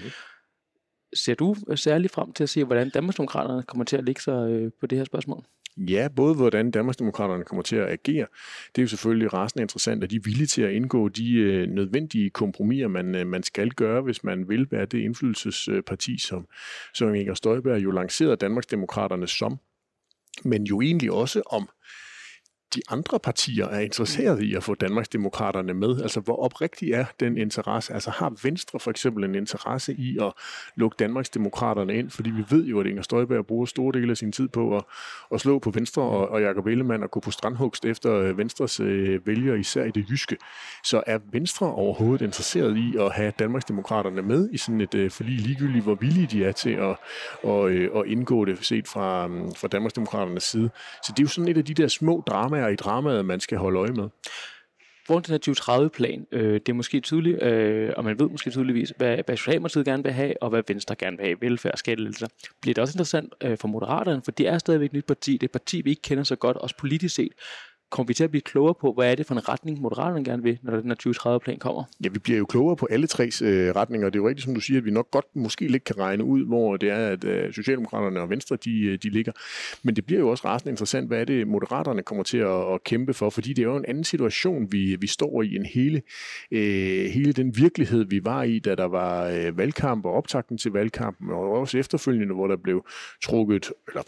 Ser 1.14 1.35
du 1.35 1.56
særligt 1.75 2.12
frem 2.12 2.32
til 2.32 2.43
at 2.43 2.49
se, 2.49 2.64
hvordan 2.64 2.91
Danmarksdemokraterne 2.91 3.62
kommer 3.62 3.85
til 3.85 3.97
at 3.97 4.05
ligge 4.05 4.23
sig 4.23 4.50
øh, 4.50 4.70
på 4.81 4.87
det 4.87 4.99
her 4.99 5.05
spørgsmål? 5.05 5.44
Ja, 5.76 6.08
både 6.17 6.35
hvordan 6.35 6.70
Danmarksdemokraterne 6.70 7.44
kommer 7.44 7.62
til 7.62 7.76
at 7.76 7.88
agere. 7.88 8.26
Det 8.69 8.79
er 8.79 8.82
jo 8.82 8.88
selvfølgelig 8.88 9.32
rasende 9.32 9.62
interessant, 9.62 10.05
at 10.05 10.11
de 10.11 10.17
er 10.17 10.20
villige 10.25 10.47
til 10.47 10.62
at 10.62 10.73
indgå 10.73 11.08
de 11.08 11.32
øh, 11.32 11.69
nødvendige 11.69 12.31
kompromiser, 12.31 12.88
man, 12.88 13.14
øh, 13.14 13.26
man 13.26 13.43
skal 13.43 13.70
gøre, 13.70 14.03
hvis 14.03 14.25
man 14.25 14.49
vil 14.49 14.67
være 14.70 14.87
det 14.87 14.99
indflydelsesparti, 14.99 16.19
som, 16.19 16.47
som 16.94 17.14
Inger 17.14 17.35
Støjberg 17.35 17.85
jo 17.85 17.91
lancerede 17.91 18.37
Danmarksdemokraterne 18.37 19.26
som. 19.26 19.58
Men 20.44 20.64
jo 20.64 20.81
egentlig 20.81 21.12
også 21.12 21.43
om 21.47 21.69
de 22.75 22.81
andre 22.89 23.19
partier 23.19 23.69
er 23.69 23.81
interesseret 23.81 24.43
i 24.43 24.55
at 24.55 24.63
få 24.63 24.75
Danmarksdemokraterne 24.75 25.75
med? 25.75 26.03
Altså, 26.03 26.21
hvor 26.21 26.45
oprigtig 26.45 26.93
er 26.93 27.05
den 27.21 27.39
interesse? 27.39 27.95
Altså, 27.95 28.11
har 28.11 28.33
Venstre 28.43 28.81
for 28.81 28.91
eksempel 28.91 29.25
en 29.25 29.35
interesse 29.35 29.95
i 29.95 30.19
at 30.20 30.32
lukke 30.77 30.96
Danmarksdemokraterne 30.99 31.94
ind? 31.94 32.11
Fordi 32.11 32.31
vi 32.31 32.44
ved 32.51 32.65
jo, 32.65 32.81
at 32.81 32.87
Inger 32.87 33.03
Støjberg 33.03 33.46
bruger 33.46 33.67
store 33.67 33.93
dele 33.93 34.11
af 34.11 34.17
sin 34.17 34.32
tid 34.32 34.49
på 34.49 34.77
at, 34.77 34.85
at 35.32 35.41
slå 35.41 35.58
på 35.58 35.70
Venstre 35.70 36.03
og, 36.03 36.29
og 36.29 36.43
Jacob 36.43 36.67
Ellemann 36.67 37.03
og 37.03 37.11
gå 37.11 37.20
på 37.20 37.31
strandhugst 37.31 37.85
efter 37.85 38.15
øh, 38.15 38.39
Venstres 38.39 38.81
øh, 38.81 39.27
vælgere, 39.27 39.58
især 39.58 39.85
i 39.85 39.91
det 39.91 40.11
jyske. 40.11 40.37
Så 40.85 41.03
er 41.06 41.19
Venstre 41.32 41.67
overhovedet 41.67 42.25
interesseret 42.25 42.77
i 42.77 42.96
at 42.99 43.13
have 43.13 43.32
Danmarksdemokraterne 43.39 44.23
med 44.23 44.49
i 44.53 44.56
sådan 44.56 44.81
et 44.81 44.94
øh, 44.94 45.11
forlig, 45.11 45.41
ligegyldigt 45.41 45.85
hvor 45.85 45.94
villige 45.94 46.27
de 46.27 46.44
er 46.44 46.53
til 46.53 46.70
at, 46.70 46.96
og, 47.43 47.70
øh, 47.70 47.91
at 47.99 48.06
indgå 48.06 48.44
det 48.44 48.65
set 48.65 48.89
fra, 48.89 49.29
øh, 49.29 49.43
fra 49.56 49.69
Danmarksdemokraternes 49.69 50.43
side? 50.43 50.70
Så 51.03 51.13
det 51.13 51.19
er 51.19 51.23
jo 51.23 51.29
sådan 51.29 51.49
et 51.49 51.56
af 51.56 51.65
de 51.65 51.75
der 51.75 51.89
små 51.89 52.23
drama 52.27 52.56
dilemmaer 52.56 52.72
i 52.72 52.77
dramaet, 52.77 53.25
man 53.25 53.41
skal 53.41 53.58
holde 53.58 53.79
øje 53.79 53.93
med? 53.93 54.08
Hvor 55.06 55.20
den 55.20 55.32
her 55.32 55.55
2030-plan, 55.55 56.27
øh, 56.32 56.55
det 56.55 56.69
er 56.69 56.72
måske 56.72 57.01
tydeligt, 57.01 57.43
øh, 57.43 57.93
og 57.96 58.05
man 58.05 58.19
ved 58.19 58.29
måske 58.29 58.51
tydeligvis, 58.51 58.93
hvad, 58.96 59.19
hvad 59.27 59.36
Socialdemokratiet 59.36 59.84
gerne 59.84 60.03
vil 60.03 60.13
have, 60.13 60.43
og 60.43 60.51
hvad 60.51 60.63
Venstre 60.69 60.94
gerne 60.96 61.17
vil 61.17 61.27
have, 61.27 61.36
velfærd 61.41 61.72
og 61.72 61.79
skattelettelser. 61.79 62.29
Bliver 62.60 62.75
det 62.75 62.82
også 62.82 62.93
interessant 62.93 63.34
øh, 63.43 63.58
for 63.58 63.69
Moderaterne, 63.69 64.22
for 64.25 64.31
det 64.31 64.48
er 64.48 64.58
stadigvæk 64.58 64.86
et 64.86 64.93
nyt 64.93 65.05
parti, 65.05 65.32
det 65.32 65.43
er 65.43 65.46
et 65.46 65.53
parti, 65.53 65.81
vi 65.81 65.91
ikke 65.91 66.03
kender 66.03 66.25
så 66.25 66.36
godt, 66.36 66.56
også 66.56 66.77
politisk 66.77 67.15
set 67.15 67.32
kommer 67.90 68.06
vi 68.06 68.14
til 68.14 68.24
at 68.24 68.31
blive 68.31 68.43
klogere 68.43 68.74
på, 68.81 68.93
hvad 68.93 69.10
er 69.10 69.14
det 69.14 69.26
for 69.26 69.34
en 69.34 69.48
retning, 69.48 69.81
Moderaterne 69.81 70.24
gerne 70.24 70.43
vil, 70.43 70.58
når 70.62 70.76
den 70.76 70.90
her 70.90 71.12
2030-plan 71.36 71.58
kommer? 71.58 71.84
Ja, 72.05 72.08
vi 72.08 72.19
bliver 72.19 72.38
jo 72.38 72.46
klogere 72.46 72.76
på 72.76 72.86
alle 72.90 73.06
tre 73.06 73.24
øh, 73.43 73.76
retninger. 73.76 74.08
Det 74.08 74.19
er 74.19 74.22
jo 74.22 74.28
rigtigt, 74.28 74.44
som 74.44 74.55
du 74.55 74.60
siger, 74.60 74.78
at 74.78 74.84
vi 74.84 74.90
nok 74.90 75.10
godt 75.10 75.24
måske 75.34 75.69
lidt 75.69 75.84
kan 75.84 75.98
regne 75.98 76.24
ud, 76.24 76.46
hvor 76.46 76.76
det 76.76 76.90
er, 76.90 77.08
at 77.08 77.24
øh, 77.24 77.52
Socialdemokraterne 77.52 78.20
og 78.20 78.31
Venstre, 78.31 78.56
de, 78.64 78.81
øh, 78.81 78.98
de 79.02 79.10
ligger. 79.10 79.32
Men 79.82 79.96
det 79.96 80.06
bliver 80.06 80.20
jo 80.20 80.28
også 80.28 80.44
rasende 80.44 80.70
interessant, 80.70 81.08
hvad 81.08 81.20
er 81.20 81.24
det, 81.24 81.48
Moderaterne 81.48 82.02
kommer 82.02 82.24
til 82.24 82.38
at, 82.38 82.74
at 82.74 82.84
kæmpe 82.84 83.14
for, 83.14 83.31
fordi 83.31 83.52
det 83.52 83.62
er 83.62 83.66
jo 83.66 83.76
en 83.76 83.84
anden 83.88 84.05
situation, 84.05 84.72
vi, 84.72 84.96
vi 85.00 85.06
står 85.06 85.43
i, 85.43 85.56
en 85.56 85.66
hele, 85.66 86.02
øh, 86.50 87.10
hele 87.10 87.32
den 87.32 87.56
virkelighed, 87.56 88.05
vi 88.05 88.24
var 88.24 88.43
i, 88.43 88.58
da 88.58 88.74
der 88.74 88.84
var 88.84 89.26
øh, 89.26 89.58
valgkamp 89.58 90.05
og 90.05 90.12
optakten 90.12 90.58
til 90.58 90.72
valgkampen, 90.72 91.31
og 91.31 91.50
også 91.52 91.78
efterfølgende, 91.78 92.34
hvor 92.34 92.46
der 92.46 92.56
blev 92.56 92.84
trukket, 93.22 93.72
eller 93.88 94.02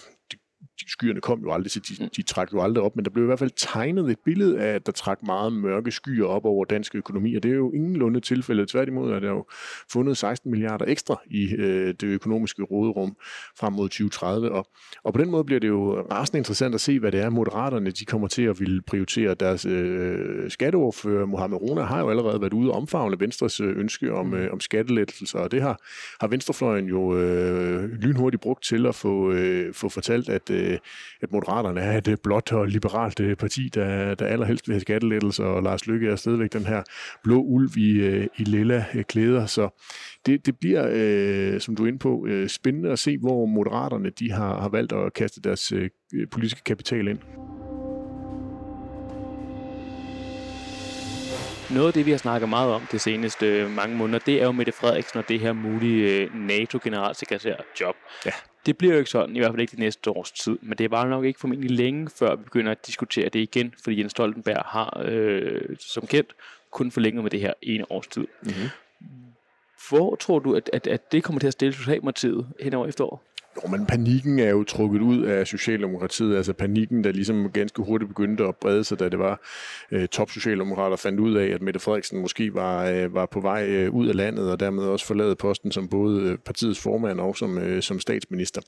skyerne 0.87 1.21
kom 1.21 1.41
jo 1.41 1.53
aldrig, 1.53 1.71
så 1.71 1.81
de, 1.81 2.05
mm. 2.05 2.11
de 2.17 2.23
trak 2.23 2.53
jo 2.53 2.63
aldrig 2.63 2.85
op, 2.85 2.97
men 2.97 3.05
der 3.05 3.11
blev 3.11 3.25
i 3.25 3.27
hvert 3.27 3.39
fald 3.39 3.51
tegnet 3.57 4.11
et 4.11 4.19
billede 4.25 4.61
af, 4.61 4.75
at 4.75 4.87
der 4.87 4.93
trak 4.93 5.23
meget 5.23 5.53
mørke 5.53 5.91
skyer 5.91 6.27
op 6.27 6.45
over 6.45 6.65
dansk 6.65 6.95
økonomi, 6.95 7.35
og 7.35 7.43
det 7.43 7.51
er 7.51 7.57
jo 7.57 7.73
ingenlunde 7.73 8.21
tilfælde. 8.21 8.67
Tværtimod 8.67 9.13
er 9.13 9.21
der 9.21 9.29
jo 9.29 9.45
fundet 9.93 10.17
16 10.17 10.51
milliarder 10.51 10.85
ekstra 10.89 11.21
i 11.27 11.55
øh, 11.55 11.95
det 12.01 12.03
økonomiske 12.03 12.63
råderum 12.63 13.17
frem 13.59 13.73
mod 13.73 13.89
2030, 13.89 14.53
og, 14.53 14.67
og 15.05 15.13
på 15.13 15.21
den 15.21 15.31
måde 15.31 15.45
bliver 15.45 15.61
det 15.61 15.69
jo 15.69 16.01
rasende 16.01 16.39
interessant 16.39 16.75
at 16.75 16.81
se, 16.81 16.99
hvad 16.99 17.13
det 17.13 17.21
er, 17.21 17.31
moderaterne 17.31 17.91
de 17.91 18.05
kommer 18.05 18.29
til 18.29 18.43
at 18.43 18.61
ville 18.61 18.83
prioritere. 18.83 19.35
Deres 19.35 19.67
øh, 19.67 20.51
skatteordfører, 20.51 21.27
Mohamed 21.27 21.59
Rona, 21.61 21.83
har 21.83 22.01
jo 22.01 22.11
allerede 22.11 22.41
været 22.41 22.53
ude 22.53 22.71
og 22.71 22.77
omfavne 22.77 23.21
Venstres 23.21 23.61
øh, 23.61 23.79
ønske 23.79 24.13
om, 24.13 24.27
mm. 24.27 24.35
øh, 24.35 24.53
om 24.53 24.61
skattelettelser, 24.61 25.39
og 25.39 25.51
det 25.51 25.63
har, 25.63 25.81
har 26.21 26.29
Venstrefløjen 26.29 26.87
jo 26.87 27.17
øh, 27.17 27.91
lynhurtigt 27.91 28.43
brugt 28.43 28.65
til 28.65 28.87
at 28.87 28.95
få, 28.95 29.33
øh, 29.33 29.75
få 29.75 29.89
fortalt, 29.89 30.29
at, 30.29 30.51
øh, 30.51 30.68
at 31.23 31.33
Moderaterne 31.33 31.81
er 31.81 31.99
et 31.99 32.19
blåt 32.23 32.53
og 32.53 32.67
liberalt 32.67 33.21
øh, 33.21 33.37
parti, 33.37 33.69
der, 33.75 34.15
der 34.15 34.27
allerhelst 34.27 34.69
vil 34.69 34.75
have 34.75 34.81
skattelettelser, 34.81 35.45
og 35.45 35.63
Lars 35.63 35.87
Lykke 35.87 36.09
er 36.09 36.17
stadigvæk 36.17 36.53
den 36.53 36.67
her 36.67 36.83
blå 37.25 37.41
ulv 37.41 37.77
i, 37.77 37.91
øh, 37.93 38.27
i 38.39 38.45
lilla 38.45 38.85
øh, 38.95 39.05
klæder, 39.05 39.47
så 39.47 39.83
det, 40.27 40.47
det 40.47 40.59
bliver, 40.59 40.89
øh, 40.93 41.61
som 41.61 41.77
du 41.77 41.85
er 41.85 41.89
inde 41.89 41.99
på, 41.99 42.27
øh, 42.27 42.49
spændende 42.49 42.91
at 42.91 42.99
se, 42.99 43.19
hvor 43.19 43.47
Moderaterne 43.47 44.11
de 44.11 44.33
har, 44.33 44.61
har 44.61 44.69
valgt 44.69 44.93
at 44.93 45.13
kaste 45.13 45.41
deres 45.41 45.73
øh, 45.73 45.91
politiske 46.31 46.61
kapital 46.65 47.09
ind. 47.09 47.19
Noget 51.71 51.87
af 51.87 51.93
det, 51.93 52.07
vi 52.07 52.11
har 52.11 52.19
snakket 52.19 52.49
meget 52.49 52.73
om 52.73 52.83
det 52.93 53.01
seneste 53.01 53.47
øh, 53.47 53.71
mange 53.71 53.97
måneder, 53.97 54.19
det 54.19 54.43
er 54.43 54.45
jo 54.45 54.53
Mette 54.53 54.73
Frederiksen 54.73 55.19
og 55.19 55.29
det 55.29 55.41
her 55.41 55.53
mulige 55.53 56.23
øh, 56.23 56.35
NATO-generalsekretær-job. 56.35 57.95
Ja. 58.27 58.31
Det 58.69 58.79
bliver 58.79 58.93
jo 58.95 58.99
ikke 58.99 59.11
sådan, 59.11 59.37
i 59.37 59.39
hvert 59.39 59.51
fald 59.51 59.61
ikke 59.61 59.71
det 59.71 59.79
næste 59.79 60.11
års 60.11 60.33
tid, 60.33 60.59
men 60.63 60.79
det 60.79 60.91
var 60.91 61.09
nok 61.09 61.25
ikke 61.25 61.41
formentlig 61.41 61.71
længe, 61.71 62.11
før 62.19 62.37
vi 62.37 62.45
begynder 62.45 62.71
at 62.73 62.87
diskutere 62.87 63.29
det 63.29 63.39
igen, 63.39 63.75
fordi 63.85 64.01
Jens 64.01 64.11
Stoltenberg 64.11 64.63
har, 64.67 65.03
øh, 65.05 65.77
som 65.81 66.07
kendt, 66.07 66.35
kun 66.71 66.91
forlænget 66.91 67.23
med 67.23 67.31
det 67.31 67.41
her 67.41 67.53
ene 67.63 67.93
års 67.93 68.07
tid. 68.07 68.27
Mm-hmm. 68.43 68.69
Hvor 69.89 70.17
tror 70.17 70.39
du, 70.39 70.55
at, 70.55 70.71
at, 70.73 70.87
at 70.87 71.13
det 71.13 71.25
kommer 71.25 71.41
til 71.41 71.47
at 71.47 71.53
stille 71.53 71.73
Socialdemokratiet 71.73 72.49
hen 72.61 72.75
over 72.75 72.87
efteråret? 72.87 73.21
Jo, 73.65 73.69
men 73.71 73.87
panikken 73.87 74.39
er 74.39 74.51
jo 74.51 74.65
trukket 74.65 75.01
ud 75.01 75.23
af 75.23 75.47
Socialdemokratiet. 75.47 76.37
Altså 76.37 76.53
panikken, 76.53 77.05
der 77.05 77.13
ligesom 77.13 77.51
ganske 77.53 77.83
hurtigt 77.83 78.09
begyndte 78.09 78.45
at 78.45 78.57
brede 78.57 78.85
sig, 78.85 78.99
da 78.99 79.09
det 79.09 79.19
var 79.19 79.41
øh, 79.93 80.09
top 80.09 80.31
Socialdemokrater 80.31 80.97
fandt 80.97 81.21
ud 81.21 81.35
af, 81.35 81.47
at 81.47 81.63
Mette 81.63 81.81
Frederiksen 81.81 82.21
måske 82.21 82.55
var, 82.55 82.85
øh, 82.85 83.15
var 83.15 83.27
på 83.27 83.41
vej 83.41 83.67
øh, 83.69 83.95
ud 83.95 84.09
af 84.09 84.17
landet, 84.17 84.51
og 84.51 84.61
dermed 84.61 84.85
også 84.85 85.07
forladet 85.07 85.39
posten 85.39 85.73
som 85.73 85.89
både 85.89 86.23
øh, 86.23 86.39
partiets 86.39 86.81
formand 86.81 87.21
og 87.21 87.37
som, 87.37 87.59
øh, 87.59 87.83
som 87.83 88.01
statsminister. 88.01 88.61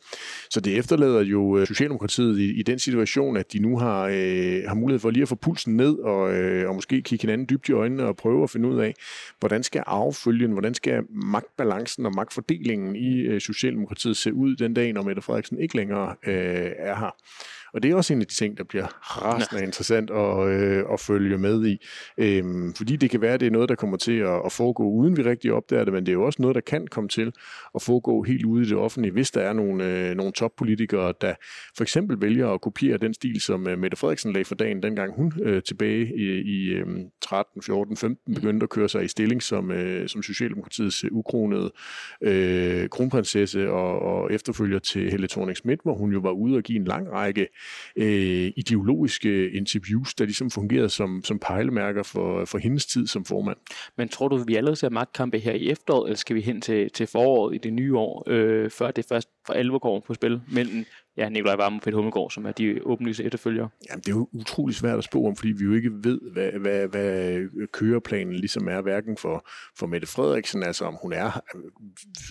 Så 0.51 0.61
det 0.61 0.79
efterlader 0.79 1.23
jo 1.23 1.59
øh, 1.59 1.67
Socialdemokratiet 1.67 2.39
i, 2.39 2.61
i 2.61 2.63
den 2.63 2.79
situation, 2.79 3.37
at 3.37 3.53
de 3.53 3.59
nu 3.59 3.79
har, 3.79 4.07
øh, 4.13 4.63
har 4.67 4.75
mulighed 4.75 5.01
for 5.01 5.11
lige 5.11 5.23
at 5.23 5.29
få 5.29 5.35
pulsen 5.35 5.77
ned, 5.77 5.99
og, 5.99 6.35
øh, 6.35 6.69
og 6.69 6.75
måske 6.75 7.03
kigge 7.03 7.23
hinanden 7.23 7.47
dybt 7.51 7.69
i 7.69 7.73
øjnene 7.73 8.05
og 8.05 8.17
prøve 8.17 8.43
at 8.43 8.51
finde 8.51 8.69
ud 8.69 8.81
af, 8.81 8.95
hvordan 9.41 9.63
skal 9.63 9.83
affølgen, 9.87 10.53
hvordan 10.53 10.75
skal 10.75 11.03
magtbalancen 11.11 12.07
og 12.07 12.15
magtfordelingen 12.15 12.97
i 12.97 13.21
øh, 13.21 13.41
Socialdemokratiet 13.41 14.17
se 14.17 14.35
ud 14.35 14.57
den 14.57 14.75
dag, 14.81 14.93
når 14.93 15.03
Mette 15.03 15.23
Frederiksen 15.23 15.59
ikke 15.59 15.77
længere 15.77 16.17
øh, 16.27 16.73
er 16.77 16.97
her. 16.97 17.17
Og 17.73 17.83
det 17.83 17.91
er 17.91 17.95
også 17.95 18.13
en 18.13 18.21
af 18.21 18.27
de 18.27 18.35
ting, 18.35 18.59
der 18.59 18.65
bliver 18.65 18.87
rasende 19.27 19.65
interessant 19.65 20.11
at, 20.11 20.49
øh, 20.49 20.85
at 20.93 21.01
følge 21.01 21.39
med 21.39 21.67
i. 21.67 21.87
Øhm, 22.19 22.75
fordi 22.75 22.97
det 22.97 23.11
kan 23.11 23.21
være, 23.21 23.35
at 23.35 23.41
det 23.41 23.47
er 23.47 23.51
noget, 23.51 23.69
der 23.69 23.75
kommer 23.75 23.97
til 23.97 24.19
at, 24.19 24.41
at 24.45 24.53
foregå, 24.53 24.85
uden 24.85 25.17
vi 25.17 25.23
rigtig 25.23 25.53
opdager 25.53 25.85
det, 25.85 25.93
men 25.93 26.07
det 26.07 26.13
er 26.13 26.17
jo 26.17 26.23
også 26.23 26.43
noget, 26.43 26.55
der 26.55 26.61
kan 26.61 26.87
komme 26.87 27.09
til 27.09 27.33
at 27.75 27.83
foregå 27.83 28.23
helt 28.23 28.45
ude 28.45 28.63
i 28.63 28.69
det 28.69 28.77
offentlige, 28.77 29.13
hvis 29.13 29.31
der 29.31 29.41
er 29.41 29.53
nogle, 29.53 29.85
øh, 29.85 30.17
nogle 30.17 30.33
toppolitikere, 30.33 31.15
der 31.21 31.35
for 31.77 31.83
eksempel 31.83 32.21
vælger 32.21 32.49
at 32.49 32.61
kopiere 32.61 32.97
den 32.97 33.15
stil, 33.15 33.41
som 33.41 33.69
øh, 33.69 33.79
Mette 33.79 33.97
Frederiksen 33.97 34.33
lagde 34.33 34.45
for 34.45 34.55
dagen, 34.55 34.83
dengang 34.83 35.15
hun 35.15 35.33
øh, 35.43 35.63
tilbage 35.63 36.17
i, 36.17 36.25
i 36.41 36.69
øh, 36.69 36.87
13, 37.23 37.63
14, 37.63 37.97
15 37.97 38.35
begyndte 38.35 38.65
at 38.65 38.71
køre 38.71 38.89
sig 38.89 39.05
i 39.05 39.09
stilling 39.09 39.43
som, 39.43 39.71
øh, 39.71 40.09
som 40.09 40.23
Socialdemokratiets 40.23 41.05
øh, 41.05 41.11
ukronede 41.13 41.73
øh, 42.23 42.89
kronprinsesse 42.89 43.71
og, 43.71 43.99
og 43.99 44.33
efterfølger 44.33 44.79
til 44.79 45.11
Helle 45.11 45.29
thorning 45.29 45.57
Schmidt, 45.57 45.81
hvor 45.83 45.95
hun 45.95 46.13
jo 46.13 46.19
var 46.19 46.31
ude 46.31 46.57
og 46.57 46.63
give 46.63 46.79
en 46.79 46.85
lang 46.85 47.13
række 47.13 47.47
øh, 47.97 48.53
ideologiske 48.57 49.51
interviews, 49.51 50.15
der 50.15 50.25
ligesom 50.25 50.51
fungerede 50.51 50.89
som, 50.89 51.25
som 51.25 51.39
pejlemærker 51.39 52.03
for, 52.03 52.45
for 52.45 52.59
hendes 52.59 52.87
tid 52.87 53.07
som 53.07 53.25
formand. 53.25 53.57
Men 53.97 54.09
tror 54.09 54.29
du, 54.29 54.37
vi 54.37 54.57
allerede 54.57 54.77
ser 54.77 54.89
magtkampe 54.89 55.39
her 55.39 55.53
i 55.53 55.71
efteråret, 55.71 56.09
eller 56.09 56.17
skal 56.17 56.37
vi 56.37 56.41
hen 56.41 56.61
til, 56.61 56.91
til 56.91 57.07
foråret 57.07 57.55
i 57.55 57.59
det 57.59 57.73
nye 57.73 57.97
år, 57.97 58.25
øh, 58.27 58.71
før 58.71 58.91
det 58.91 59.05
først 59.09 59.29
for 59.47 59.53
alvor 59.53 59.79
kommer 59.79 60.01
på 60.01 60.15
spil 60.15 60.41
mellem 60.53 60.85
ja, 61.21 61.29
Nikolaj 61.29 61.57
Varme 61.57 61.77
og 61.77 61.83
Peter 61.83 61.97
Hummelgaard, 61.97 62.31
som 62.31 62.47
er 62.47 62.53
de 62.53 62.81
åbenlyse 62.83 63.25
efterfølgere? 63.25 63.69
Jamen, 63.91 64.01
det 64.01 64.09
er 64.09 64.17
jo 64.17 64.29
utrolig 64.33 64.77
svært 64.77 64.99
at 64.99 65.05
spå 65.05 65.27
om, 65.27 65.37
fordi 65.37 65.53
vi 65.53 65.65
jo 65.65 65.73
ikke 65.73 65.91
ved, 65.93 66.21
hvad, 66.33 66.51
hvad, 66.53 66.89
hvad 66.89 67.67
køreplanen 67.73 68.35
ligesom 68.35 68.69
er, 68.69 68.81
hverken 68.81 69.17
for, 69.17 69.49
for 69.79 69.87
Mette 69.87 70.07
Frederiksen, 70.07 70.63
altså 70.63 70.85
om 70.85 70.99
hun 71.03 71.13
er 71.13 71.41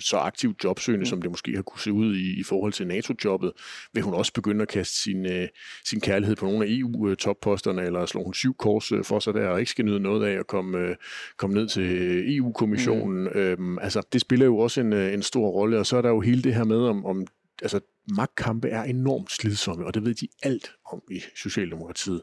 så 0.01 0.17
aktivt 0.17 0.63
jobsøgende, 0.63 1.03
mm. 1.03 1.05
som 1.05 1.21
det 1.21 1.31
måske 1.31 1.55
har 1.55 1.61
kunne 1.61 1.79
se 1.79 1.91
ud 1.91 2.15
i, 2.15 2.39
i 2.39 2.43
forhold 2.43 2.73
til 2.73 2.87
NATO-jobbet. 2.87 3.51
Vil 3.93 4.03
hun 4.03 4.13
også 4.13 4.33
begynde 4.33 4.61
at 4.61 4.67
kaste 4.67 5.01
sin, 5.03 5.25
øh, 5.25 5.47
sin 5.85 6.01
kærlighed 6.01 6.35
på 6.35 6.45
nogle 6.45 6.65
af 6.65 6.69
EU-topposterne, 6.69 7.81
eller 7.81 8.05
slå 8.05 8.23
hun 8.23 8.33
syv 8.33 8.55
kors 8.55 8.91
øh, 8.91 9.03
for 9.03 9.19
sig 9.19 9.33
der, 9.33 9.47
og 9.47 9.59
ikke 9.59 9.71
skal 9.71 9.85
nyde 9.85 9.99
noget 9.99 10.25
af 10.25 10.39
at 10.39 10.47
komme, 10.47 10.77
øh, 10.77 10.95
komme 11.37 11.55
ned 11.55 11.67
til 11.67 12.37
EU-kommissionen. 12.37 13.23
Mm. 13.23 13.39
Øhm, 13.39 13.79
altså, 13.79 14.01
det 14.13 14.21
spiller 14.21 14.45
jo 14.45 14.57
også 14.57 14.81
en, 14.81 14.93
en 14.93 15.21
stor 15.21 15.49
rolle, 15.49 15.79
og 15.79 15.85
så 15.85 15.97
er 15.97 16.01
der 16.01 16.09
jo 16.09 16.19
hele 16.19 16.41
det 16.43 16.55
her 16.55 16.63
med, 16.63 16.77
om, 16.77 17.05
om 17.05 17.27
altså, 17.61 17.79
magtkampe 18.15 18.69
er 18.69 18.83
enormt 18.83 19.31
slidsomme, 19.31 19.85
og 19.85 19.93
det 19.93 20.05
ved 20.05 20.13
de 20.13 20.27
alt 20.43 20.71
om 20.85 21.01
i 21.11 21.21
Socialdemokratiet. 21.35 22.21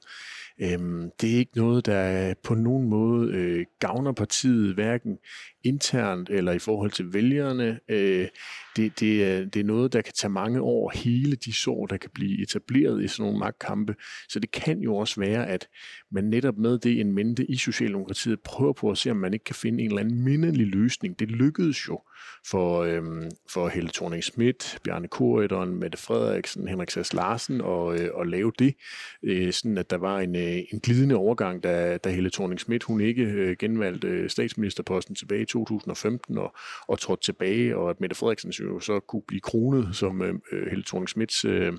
Øhm, 0.61 1.11
det 1.21 1.35
er 1.35 1.39
ikke 1.39 1.57
noget, 1.57 1.87
der 1.87 2.35
på 2.45 2.55
nogen 2.55 2.89
måde 2.89 3.33
øh, 3.33 3.67
gavner 3.79 4.13
partiet, 4.13 4.75
hverken 4.75 5.19
internt 5.65 6.31
eller 6.31 6.53
i 6.53 6.59
forhold 6.59 6.91
til 6.91 7.13
vælgerne. 7.13 7.81
Øh, 7.89 8.29
det, 8.77 9.01
det, 9.01 9.25
er, 9.25 9.45
det 9.45 9.61
er 9.61 9.65
noget, 9.65 9.93
der 9.93 10.03
kan 10.03 10.13
tage 10.13 10.31
mange 10.31 10.61
år, 10.61 10.93
hele 10.95 11.37
de 11.37 11.53
sår, 11.53 11.87
der 11.87 11.97
kan 11.97 12.11
blive 12.15 12.43
etableret 12.43 13.05
i 13.05 13.09
sådan 13.09 13.23
nogle 13.23 13.39
magtkampe. 13.39 13.95
Så 14.29 14.39
det 14.39 14.51
kan 14.51 14.79
jo 14.79 14.97
også 14.97 15.21
være, 15.21 15.47
at 15.47 15.69
man 16.11 16.25
netop 16.25 16.57
med 16.59 16.79
det 16.79 17.01
en 17.01 17.13
mente 17.13 17.51
i 17.51 17.57
Socialdemokratiet 17.57 18.41
prøver 18.41 18.73
på 18.73 18.91
at 18.91 18.99
se, 18.99 19.11
om 19.11 19.17
man 19.17 19.33
ikke 19.33 19.45
kan 19.45 19.55
finde 19.55 19.83
en 19.83 19.91
eller 19.91 20.01
anden 20.01 20.25
mindelig 20.25 20.67
løsning. 20.67 21.19
Det 21.19 21.31
lykkedes 21.31 21.89
jo 21.89 22.03
for, 22.47 22.83
øhm, 22.83 23.31
for 23.51 23.69
Helle 23.69 23.91
thorning 23.95 24.25
Schmidt, 24.25 24.79
Bjarne 24.85 25.09
Korydon, 25.09 25.75
Mette 25.77 25.99
Frederiksen, 25.99 26.69
Henrik 26.69 26.91
Sass 26.91 27.13
Larsen 27.13 27.61
og, 27.61 27.99
øh, 27.99 28.11
og 28.15 28.27
lave 28.27 28.53
det, 28.59 28.75
øh, 29.23 29.53
sådan 29.53 29.79
at 29.79 29.91
der 29.91 29.97
var 29.97 30.19
en, 30.21 30.37
øh, 30.37 30.59
en 30.73 30.81
glidende 30.81 31.15
overgang, 31.15 31.63
da, 31.63 31.97
da 31.97 32.11
Helle 32.11 32.31
thorning 32.31 32.61
Schmidt 32.61 32.83
hun 32.83 33.01
ikke 33.01 33.23
øh, 33.23 33.57
genvalgte 33.59 34.09
øh, 34.09 34.31
statsministerposten 34.31 35.15
tilbage 35.15 35.43
i 35.43 35.47
2015 35.47 36.39
og, 36.39 36.55
og 36.89 36.99
trådte 36.99 37.23
tilbage, 37.23 37.77
og 37.77 37.91
at 37.91 38.01
Mette 38.01 38.17
Frederiksen 38.17 38.51
jo 38.51 38.81
så 38.81 39.01
kunne 39.01 39.23
blive 39.29 39.41
kronet 39.41 39.97
som 39.97 40.23
øh, 40.23 40.35
øh 40.53 40.67
Helle 40.67 40.85
thorning 40.85 41.09
Schmidts 41.09 41.45
øh, 41.45 41.73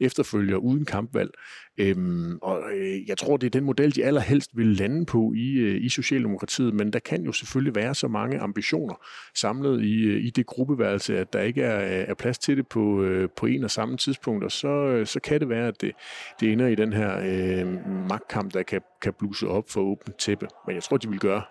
efterfølger 0.00 0.56
uden 0.56 0.84
kampvalg. 0.84 1.30
Øhm, 1.78 2.38
og 2.42 2.62
øh, 2.74 3.08
jeg 3.08 3.18
tror, 3.18 3.36
det 3.36 3.46
er 3.46 3.50
den 3.50 3.64
model, 3.64 3.94
de 3.94 4.04
allerhelst 4.04 4.50
vil 4.56 4.66
lande 4.66 5.06
på 5.06 5.32
i, 5.36 5.52
øh, 5.52 5.84
i 5.84 5.88
Socialdemokratiet, 5.88 6.74
men 6.74 6.92
der 6.92 6.98
kan 6.98 7.24
jo 7.24 7.32
selvfølgelig 7.32 7.74
være 7.74 7.94
så 7.94 8.08
mange 8.08 8.38
ambitioner 8.38 8.94
samlet 9.34 9.82
i, 9.82 10.02
øh, 10.02 10.24
i 10.24 10.30
det 10.30 10.46
gruppeværelse, 10.46 11.18
at 11.18 11.32
der 11.32 11.40
ikke 11.40 11.62
er, 11.62 12.04
er 12.04 12.14
plads 12.14 12.38
til 12.38 12.56
det 12.56 12.66
på, 12.66 13.02
øh, 13.02 13.28
på 13.42 13.46
en 13.46 13.64
og 13.64 13.70
samme 13.70 13.96
tidspunkt, 13.96 14.44
og 14.44 14.52
så, 14.52 14.68
øh, 14.68 15.06
så 15.06 15.20
kan 15.20 15.40
det 15.40 15.48
være, 15.48 15.68
at 15.68 15.80
det, 15.80 15.92
det 16.40 16.52
ender 16.52 16.66
i 16.66 16.74
den 16.74 16.92
her 16.92 17.18
øh, 17.18 17.88
magtkamp, 18.08 18.54
der 18.54 18.62
kan, 18.62 18.80
kan 19.00 19.12
bluse 19.12 19.48
op 19.48 19.70
for 19.70 19.80
åbent 19.80 20.18
tæppe. 20.18 20.48
Men 20.66 20.74
jeg 20.74 20.82
tror, 20.82 20.96
de 20.96 21.08
vil 21.08 21.18
gøre 21.18 21.42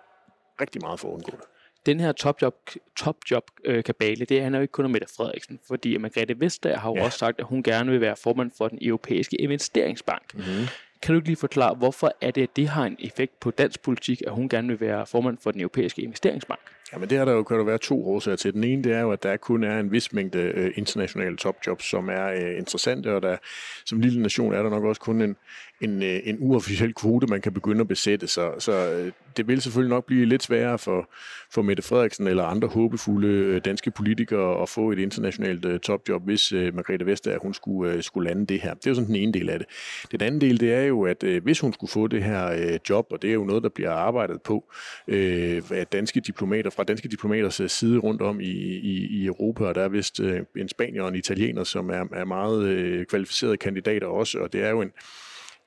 rigtig 0.60 0.80
meget 0.82 1.00
for 1.00 1.08
at 1.08 1.12
undgå 1.12 1.30
det 1.30 1.44
den 1.86 2.00
her 2.00 2.12
topjob, 2.12 2.54
topjob 2.96 3.44
øh, 3.64 3.84
kabale, 3.84 4.24
det 4.24 4.42
handler 4.42 4.58
jo 4.58 4.62
ikke 4.62 4.72
kun 4.72 4.84
om 4.84 4.90
Mette 4.90 5.06
Frederiksen, 5.16 5.58
fordi 5.68 5.96
Margrethe 5.96 6.40
Vestager 6.40 6.78
har 6.78 6.90
jo 6.90 6.96
ja. 6.96 7.04
også 7.04 7.18
sagt, 7.18 7.38
at 7.38 7.44
hun 7.44 7.62
gerne 7.62 7.90
vil 7.90 8.00
være 8.00 8.16
formand 8.16 8.50
for 8.58 8.68
den 8.68 8.78
europæiske 8.82 9.36
investeringsbank. 9.36 10.34
Mm-hmm. 10.34 10.66
Kan 11.02 11.12
du 11.12 11.18
ikke 11.18 11.28
lige 11.28 11.36
forklare, 11.36 11.74
hvorfor 11.74 12.12
er 12.20 12.30
det, 12.30 12.42
at 12.42 12.56
det 12.56 12.68
har 12.68 12.84
en 12.84 12.96
effekt 12.98 13.40
på 13.40 13.50
dansk 13.50 13.82
politik, 13.82 14.22
at 14.26 14.32
hun 14.32 14.48
gerne 14.48 14.68
vil 14.68 14.80
være 14.80 15.06
formand 15.06 15.38
for 15.42 15.50
den 15.50 15.60
europæiske 15.60 16.02
investeringsbank? 16.02 16.60
Jamen 16.92 17.10
det 17.10 17.18
er 17.18 17.24
der 17.24 17.32
jo, 17.32 17.42
kan 17.42 17.58
der 17.58 17.64
være 17.64 17.78
to 17.78 18.08
årsager 18.08 18.36
til. 18.36 18.54
Den 18.54 18.64
ene 18.64 18.84
det 18.84 18.92
er 18.92 19.00
jo, 19.00 19.12
at 19.12 19.22
der 19.22 19.36
kun 19.36 19.64
er 19.64 19.80
en 19.80 19.92
vis 19.92 20.12
mængde 20.12 20.38
øh, 20.38 20.72
internationale 20.76 21.36
topjobs, 21.36 21.84
som 21.84 22.08
er 22.08 22.26
øh, 22.26 22.58
interessante, 22.58 23.14
og 23.14 23.22
der, 23.22 23.36
som 23.84 24.00
lille 24.00 24.22
nation 24.22 24.52
er 24.52 24.62
der 24.62 24.70
nok 24.70 24.84
også 24.84 25.00
kun 25.00 25.22
en, 25.22 25.36
en, 25.80 26.02
øh, 26.02 26.20
en 26.24 26.36
uofficiel 26.40 26.94
kvote, 26.94 27.26
man 27.26 27.40
kan 27.40 27.52
begynde 27.52 27.80
at 27.80 27.88
besætte. 27.88 28.26
Så, 28.26 28.52
så 28.58 28.92
øh, 28.92 29.12
det 29.36 29.48
vil 29.48 29.62
selvfølgelig 29.62 29.90
nok 29.90 30.06
blive 30.06 30.24
lidt 30.24 30.42
sværere 30.42 30.78
for, 30.78 31.10
for 31.50 31.62
Mette 31.62 31.82
Frederiksen 31.82 32.26
eller 32.26 32.44
andre 32.44 32.68
håbefulde 32.68 33.28
øh, 33.28 33.60
danske 33.64 33.90
politikere 33.90 34.62
at 34.62 34.68
få 34.68 34.90
et 34.90 34.98
internationalt 34.98 35.64
øh, 35.64 35.80
topjob, 35.80 36.24
hvis 36.24 36.52
øh, 36.52 36.74
Margrethe 36.74 37.06
Vestager 37.06 37.38
hun 37.38 37.54
skulle, 37.54 38.02
skulle 38.02 38.28
lande 38.28 38.46
det 38.46 38.60
her. 38.60 38.74
Det 38.74 38.86
er 38.86 38.90
jo 38.90 38.94
sådan 38.94 39.08
den 39.08 39.16
ene 39.16 39.32
del 39.32 39.50
af 39.50 39.58
det. 39.58 39.68
Den 40.12 40.22
anden 40.22 40.40
del, 40.40 40.60
det 40.60 40.74
er 40.74 40.82
jo, 40.82 41.02
at 41.02 41.24
hvis 41.42 41.60
hun 41.60 41.72
skulle 41.72 41.90
få 41.90 42.06
det 42.06 42.24
her 42.24 42.78
job, 42.90 43.06
og 43.10 43.22
det 43.22 43.30
er 43.30 43.34
jo 43.34 43.44
noget, 43.44 43.62
der 43.62 43.68
bliver 43.68 43.90
arbejdet 43.90 44.42
på 44.42 44.72
af 45.08 45.86
danske 45.92 46.20
diplomater, 46.20 46.70
fra 46.70 46.84
danske 46.84 47.08
diplomaters 47.08 47.72
side 47.72 47.98
rundt 47.98 48.22
om 48.22 48.40
i, 48.40 48.44
i, 48.44 49.06
i 49.06 49.26
Europa, 49.26 49.64
og 49.64 49.74
der 49.74 49.82
er 49.82 49.88
vist 49.88 50.20
en 50.56 50.68
spanier 50.68 51.02
og 51.02 51.08
en 51.08 51.14
italiener, 51.14 51.64
som 51.64 51.90
er, 51.90 52.04
er 52.12 52.24
meget 52.24 53.08
kvalificerede 53.08 53.56
kandidater 53.56 54.06
også, 54.06 54.38
og 54.38 54.52
det 54.52 54.64
er 54.64 54.70
jo 54.70 54.80
en 54.80 54.92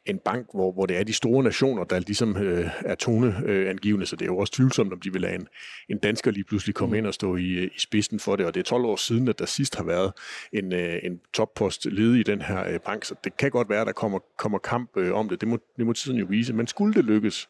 en 0.06 0.20
bank, 0.20 0.48
hvor, 0.54 0.72
hvor 0.72 0.86
det 0.86 0.98
er 0.98 1.04
de 1.04 1.14
store 1.14 1.44
nationer, 1.44 1.84
der 1.84 2.00
ligesom 2.00 2.38
øh, 2.38 2.70
er 2.86 2.96
toneangivende, 2.96 4.04
øh, 4.04 4.08
så 4.08 4.16
det 4.16 4.22
er 4.22 4.26
jo 4.26 4.38
også 4.38 4.54
tvivlsomt, 4.54 4.94
om 4.94 5.00
de 5.00 5.14
vil 5.14 5.22
lade 5.22 5.36
en, 5.36 5.48
en 5.90 5.98
dansker 5.98 6.32
lige 6.32 6.44
pludselig 6.44 6.76
komme 6.76 6.94
mm. 6.94 6.98
ind 6.98 7.08
og 7.08 7.14
stå 7.14 7.36
i, 7.36 7.66
i 7.66 7.70
spidsen 7.78 8.20
for 8.20 8.36
det, 8.36 8.46
og 8.46 8.54
det 8.54 8.60
er 8.60 8.64
12 8.64 8.86
år 8.86 8.96
siden, 8.96 9.28
at 9.28 9.40
der 9.40 9.46
sidst 9.46 9.76
har 9.76 9.84
været 9.84 10.14
en, 10.54 10.74
øh, 10.74 11.00
en 11.04 11.20
toppost 11.34 11.86
ledig 11.86 12.20
i 12.20 12.24
den 12.24 12.42
her 12.42 12.68
øh, 12.68 12.80
bank, 12.80 13.06
så 13.06 13.16
det 13.24 13.38
kan 13.38 13.52
godt 13.52 13.70
være, 13.70 13.82
at 13.82 13.88
der 13.88 13.94
kommer, 13.94 14.20
kommer 14.38 14.58
kamp 14.58 14.98
øh, 14.98 15.14
om 15.14 15.30
det. 15.30 15.42
Det 15.42 15.50
må, 15.50 15.60
det 15.78 15.86
må 15.86 15.94
tiden 15.94 16.18
jo 16.18 16.26
vise, 16.30 16.54
men 16.54 16.68
skulle 16.68 16.94
det 16.94 17.06
lykkes, 17.06 17.50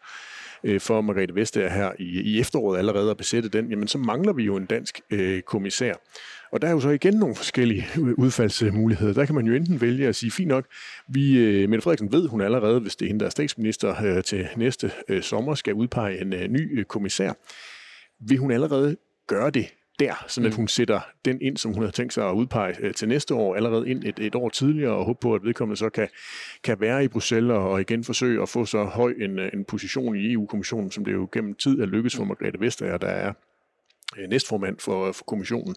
øh, 0.65 0.81
for 0.81 1.01
Margrethe 1.01 1.36
Vestager 1.36 1.69
her 1.69 1.91
i, 2.00 2.22
i 2.22 2.39
efteråret 2.39 2.77
allerede 2.77 3.12
at 3.12 3.17
besætte 3.17 3.50
den, 3.50 3.69
jamen 3.69 3.88
så 3.88 3.98
mangler 3.98 4.34
vi 4.34 4.43
jo 4.43 4.55
en 4.55 4.65
dansk 4.65 5.01
øh, 5.10 5.41
kommissær. 5.41 5.93
Og 6.51 6.62
der 6.62 6.67
er 6.67 6.72
jo 6.72 6.79
så 6.79 6.89
igen 6.89 7.13
nogle 7.13 7.36
forskellige 7.36 7.86
udfaldsmuligheder. 8.17 9.13
Der 9.13 9.25
kan 9.25 9.36
man 9.36 9.45
jo 9.45 9.53
enten 9.53 9.81
vælge 9.81 10.07
at 10.07 10.15
sige, 10.15 10.31
fint 10.31 10.48
nok, 10.48 10.65
vi, 11.07 11.38
øh, 11.38 11.69
Mette 11.69 11.81
Frederiksen 11.84 12.12
ved 12.12 12.27
hun 12.27 12.41
allerede, 12.41 12.79
hvis 12.79 12.95
det 12.95 13.05
er 13.05 13.07
hende, 13.07 13.19
der 13.19 13.25
er 13.25 13.29
statsminister 13.29 14.03
øh, 14.03 14.24
til 14.24 14.48
næste 14.57 14.91
øh, 15.07 15.22
sommer, 15.24 15.55
skal 15.55 15.74
udpege 15.74 16.22
en 16.22 16.29
ny 16.29 16.84
kommissær. 16.84 17.34
Vil 18.19 18.38
hun 18.38 18.51
allerede 18.51 18.95
gøre 19.27 19.50
det 19.50 19.67
der, 20.00 20.25
så 20.28 20.42
mm. 20.42 20.52
hun 20.52 20.68
sætter 20.68 21.00
den 21.25 21.42
ind, 21.42 21.58
som 21.58 21.74
hun 21.74 21.84
har 21.84 21.92
tænkt 21.92 22.14
sig 22.14 22.30
at 22.30 22.34
udpege 22.34 22.75
øh, 22.80 22.94
til 22.94 23.08
næste 23.08 23.34
år, 23.34 23.56
allerede 23.56 23.90
ind 23.90 24.04
et, 24.04 24.20
et 24.20 24.36
år 24.36 24.50
tidligere, 24.50 24.92
og 24.92 25.06
håbe 25.06 25.20
på, 25.22 25.34
at 25.34 25.44
vedkommende 25.44 25.78
så 25.78 25.90
kan, 25.90 26.08
kan 26.64 26.80
være 26.80 27.04
i 27.04 27.08
Bruxelles 27.08 27.52
og, 27.52 27.70
og 27.70 27.82
igen 27.82 28.04
forsøge 28.04 28.42
at 28.42 28.50
få 28.50 28.66
så 28.66 28.84
høj 28.84 29.14
en, 29.20 29.40
øh, 29.40 29.50
en 29.54 29.66
position 29.66 30.16
i 30.16 30.34
EU-kommissionen, 30.34 30.92
som 30.92 31.06
det 31.06 31.14
jo 31.14 31.30
gennem 31.32 31.54
tid 31.56 31.80
er 31.80 31.86
lykkes 31.86 32.16
for 32.16 32.24
mm. 32.24 32.28
Margrethe 32.28 32.60
Vestager, 32.60 32.98
der 32.98 33.08
er 33.08 33.34
øh, 34.18 34.30
næstformand 34.30 34.80
for, 34.80 35.12
for 35.12 35.24
kommissionen. 35.24 35.75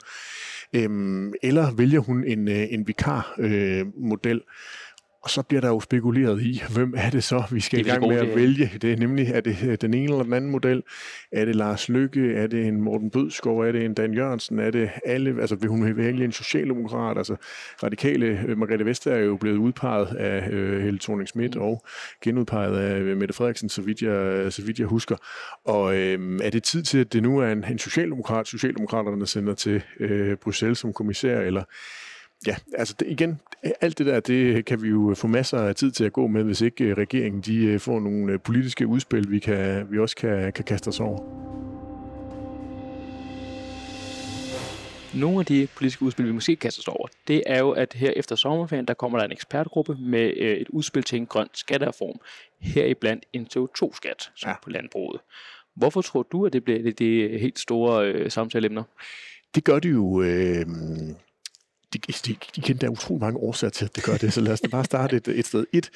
Øhm, 0.73 1.33
eller 1.43 1.75
vælger 1.75 2.01
hun 2.01 2.25
en, 2.25 2.49
en 2.49 2.87
vikar-model, 2.87 4.37
øh, 4.37 4.43
og 5.29 5.33
så 5.33 5.43
bliver 5.43 5.61
der 5.61 5.69
jo 5.69 5.81
spekuleret 5.81 6.43
i, 6.43 6.63
hvem 6.75 6.95
er 6.97 7.11
det 7.11 7.25
så, 7.25 7.43
vi 7.51 7.61
skal 7.61 7.81
i 7.81 7.83
gang 7.83 8.09
med 8.09 8.17
at 8.17 8.37
vælge. 8.37 8.71
Det 8.83 8.93
er 8.93 8.97
nemlig, 8.97 9.29
er 9.29 9.41
det 9.41 9.81
den 9.81 9.95
ene 9.95 10.05
eller 10.05 10.23
den 10.23 10.33
anden 10.33 10.51
model? 10.51 10.83
Er 11.33 11.45
det 11.45 11.57
Lars 11.57 11.89
Lykke? 11.89 12.35
Er 12.35 12.47
det 12.47 12.67
en 12.67 12.81
Morten 12.81 13.11
Bødskov? 13.11 13.61
Er 13.61 13.73
det 13.73 13.85
en 13.85 13.95
Dan 13.95 14.15
Jørgensen? 14.15 14.59
Er 14.59 14.71
det 14.71 14.91
alle? 15.05 15.41
Altså 15.41 15.57
vil 15.57 15.69
hun 15.69 15.97
vælge 15.97 16.25
en 16.25 16.33
socialdemokrat? 16.33 17.19
Altså 17.19 17.37
radikale 17.83 18.27
øh, 18.27 18.59
Margrethe 18.59 18.87
Vester 18.87 19.13
er 19.13 19.19
jo 19.19 19.37
blevet 19.37 19.57
udpeget 19.57 20.17
af 20.17 20.49
øh, 20.51 20.83
Helle 20.83 20.99
thorning 20.99 21.29
Schmidt 21.29 21.57
og 21.57 21.83
genudpeget 22.25 22.79
af 22.79 23.01
øh, 23.01 23.17
Mette 23.17 23.35
Frederiksen, 23.35 23.69
så 23.69 23.83
vidt 23.83 24.03
jeg, 24.03 24.53
så 24.53 24.63
vidt 24.63 24.79
jeg 24.79 24.87
husker. 24.87 25.17
Og 25.65 25.97
øh, 25.97 26.39
er 26.43 26.51
det 26.51 26.63
tid 26.63 26.83
til, 26.83 26.99
at 26.99 27.13
det 27.13 27.23
nu 27.23 27.39
er 27.39 27.49
en, 27.49 27.65
en 27.71 27.79
socialdemokrat, 27.79 28.49
socialdemokraterne 28.49 29.27
sender 29.27 29.55
til 29.55 29.83
øh, 30.01 30.37
Bruxelles 30.37 30.79
som 30.79 30.93
kommissær, 30.93 31.41
eller 31.41 31.63
ja, 32.47 32.57
altså 32.75 32.95
det, 33.01 33.07
igen, 33.09 33.41
alt 33.81 33.99
det 33.99 34.07
der, 34.07 34.21
det 34.21 34.65
kan 34.65 34.83
vi 34.83 34.89
jo 34.89 35.15
få 35.17 35.27
masser 35.27 35.59
af 35.59 35.75
tid 35.75 35.91
til 35.91 36.05
at 36.05 36.13
gå 36.13 36.27
med, 36.27 36.45
hvis 36.45 36.61
ikke 36.61 36.85
øh, 36.85 36.97
regeringen 36.97 37.41
de 37.41 37.65
øh, 37.65 37.81
får 37.81 38.01
nogle 38.01 38.33
øh, 38.33 38.41
politiske 38.41 38.87
udspil, 38.87 39.31
vi, 39.31 39.39
kan, 39.39 39.87
vi 39.91 39.99
også 39.99 40.17
kan, 40.17 40.53
kan 40.53 40.65
kaste 40.65 40.89
os 40.89 41.01
over. 41.01 41.19
Nogle 45.15 45.39
af 45.39 45.47
de 45.47 45.69
politiske 45.77 46.03
udspil, 46.03 46.27
vi 46.27 46.33
måske 46.33 46.57
kaster 46.57 46.83
os 46.83 46.89
over, 46.89 47.09
det 47.29 47.43
er 47.47 47.59
jo, 47.59 47.71
at 47.71 47.93
her 47.93 48.13
efter 48.17 48.37
sommerferien, 48.37 48.87
der 48.87 48.95
kommer 48.95 49.19
der 49.19 49.25
en 49.25 49.33
ekspertgruppe 49.33 49.97
med 50.01 50.33
et 50.37 50.69
udspil 50.69 51.03
til 51.03 51.19
en 51.19 51.27
grøn 51.27 51.49
skattereform. 51.55 52.21
Heriblandt 52.61 53.25
en 53.33 53.47
CO2-skat 53.57 54.31
som 54.37 54.49
ja. 54.49 54.55
på 54.63 54.71
landbruget. 54.71 55.21
Hvorfor 55.77 56.03
tror 56.03 56.23
du, 56.23 56.47
at 56.47 56.53
det 56.53 56.65
bliver 56.65 56.83
det, 56.83 56.99
det 56.99 57.41
helt 57.41 57.59
store 57.59 58.07
øh, 58.07 58.31
samtaleemner? 58.31 58.83
Det 59.55 59.65
gør 59.65 59.79
det 59.79 59.91
jo... 59.91 60.23
Øh 60.23 60.67
Altså, 61.95 62.23
de, 62.27 62.37
de, 62.57 62.61
de, 62.61 62.75
der 62.75 62.87
er 62.87 62.91
utrolig 62.91 63.21
mange 63.21 63.39
årsager 63.39 63.71
til, 63.71 63.85
at 63.85 63.97
det 63.97 64.05
gør 64.05 64.17
det, 64.17 64.33
så 64.33 64.41
lad 64.41 64.53
os 64.53 64.61
da 64.61 64.69
bare 64.69 64.85
starte 64.85 65.17
et, 65.17 65.29
et 65.29 65.47
sted. 65.47 65.67
Et, 65.73 65.91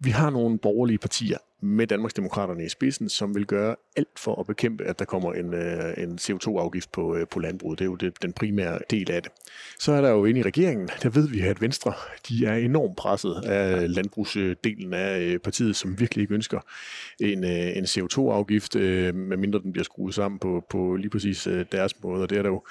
vi 0.00 0.10
har 0.10 0.30
nogle 0.30 0.58
borgerlige 0.58 0.98
partier 0.98 1.38
med 1.60 1.86
Danmarksdemokraterne 1.86 2.64
i 2.64 2.68
spidsen, 2.68 3.08
som 3.08 3.34
vil 3.34 3.46
gøre 3.46 3.76
alt 3.96 4.18
for 4.18 4.40
at 4.40 4.46
bekæmpe, 4.46 4.84
at 4.84 4.98
der 4.98 5.04
kommer 5.04 5.32
en, 5.32 5.54
øh, 5.54 5.94
en 5.96 6.18
CO2-afgift 6.20 6.92
på, 6.92 7.16
øh, 7.16 7.26
på 7.28 7.40
landbruget. 7.40 7.78
Det 7.78 7.84
er 7.84 7.88
jo 7.88 7.94
det, 7.94 8.22
den 8.22 8.32
primære 8.32 8.78
del 8.90 9.10
af 9.10 9.22
det. 9.22 9.32
Så 9.78 9.92
er 9.92 10.00
der 10.00 10.10
jo 10.10 10.24
inde 10.24 10.40
i 10.40 10.42
regeringen, 10.42 10.88
der 11.02 11.08
ved 11.08 11.28
vi, 11.28 11.40
at 11.40 11.60
Venstre 11.60 11.92
de 12.28 12.46
er 12.46 12.54
enormt 12.54 12.96
presset 12.96 13.34
af 13.44 13.94
landbrugsdelen 13.94 14.94
af 14.94 15.20
øh, 15.20 15.38
partiet, 15.38 15.76
som 15.76 16.00
virkelig 16.00 16.22
ikke 16.22 16.34
ønsker 16.34 16.60
en, 17.20 17.44
øh, 17.44 17.76
en 17.76 17.84
CO2-afgift, 17.84 18.76
øh, 18.76 19.14
medmindre 19.14 19.58
den 19.58 19.72
bliver 19.72 19.84
skruet 19.84 20.14
sammen 20.14 20.38
på, 20.38 20.64
på 20.70 20.96
lige 20.96 21.10
præcis 21.10 21.46
øh, 21.46 21.64
deres 21.72 22.02
måde. 22.02 22.22
Og 22.22 22.30
det 22.30 22.38
er 22.38 22.42
der 22.42 22.50
jo 22.50 22.62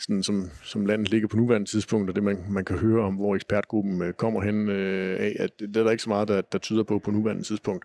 sådan, 0.00 0.22
som, 0.22 0.50
som 0.62 0.86
landet 0.86 1.10
ligger 1.10 1.28
på 1.28 1.36
nuværende 1.36 1.70
tidspunkt, 1.70 2.10
og 2.10 2.16
det 2.16 2.22
man, 2.22 2.38
man 2.48 2.64
kan 2.64 2.78
høre 2.78 3.04
om, 3.04 3.14
hvor 3.14 3.34
ekspertgruppen 3.34 4.12
kommer 4.12 4.42
hen 4.42 4.68
af, 4.68 5.36
at 5.38 5.50
det 5.58 5.76
er 5.76 5.84
der 5.84 5.90
ikke 5.90 6.02
så 6.02 6.08
meget, 6.08 6.28
der, 6.28 6.40
der 6.40 6.58
tyder 6.58 6.82
på 6.82 6.98
på 6.98 7.10
nuværende 7.10 7.42
tidspunkt. 7.42 7.84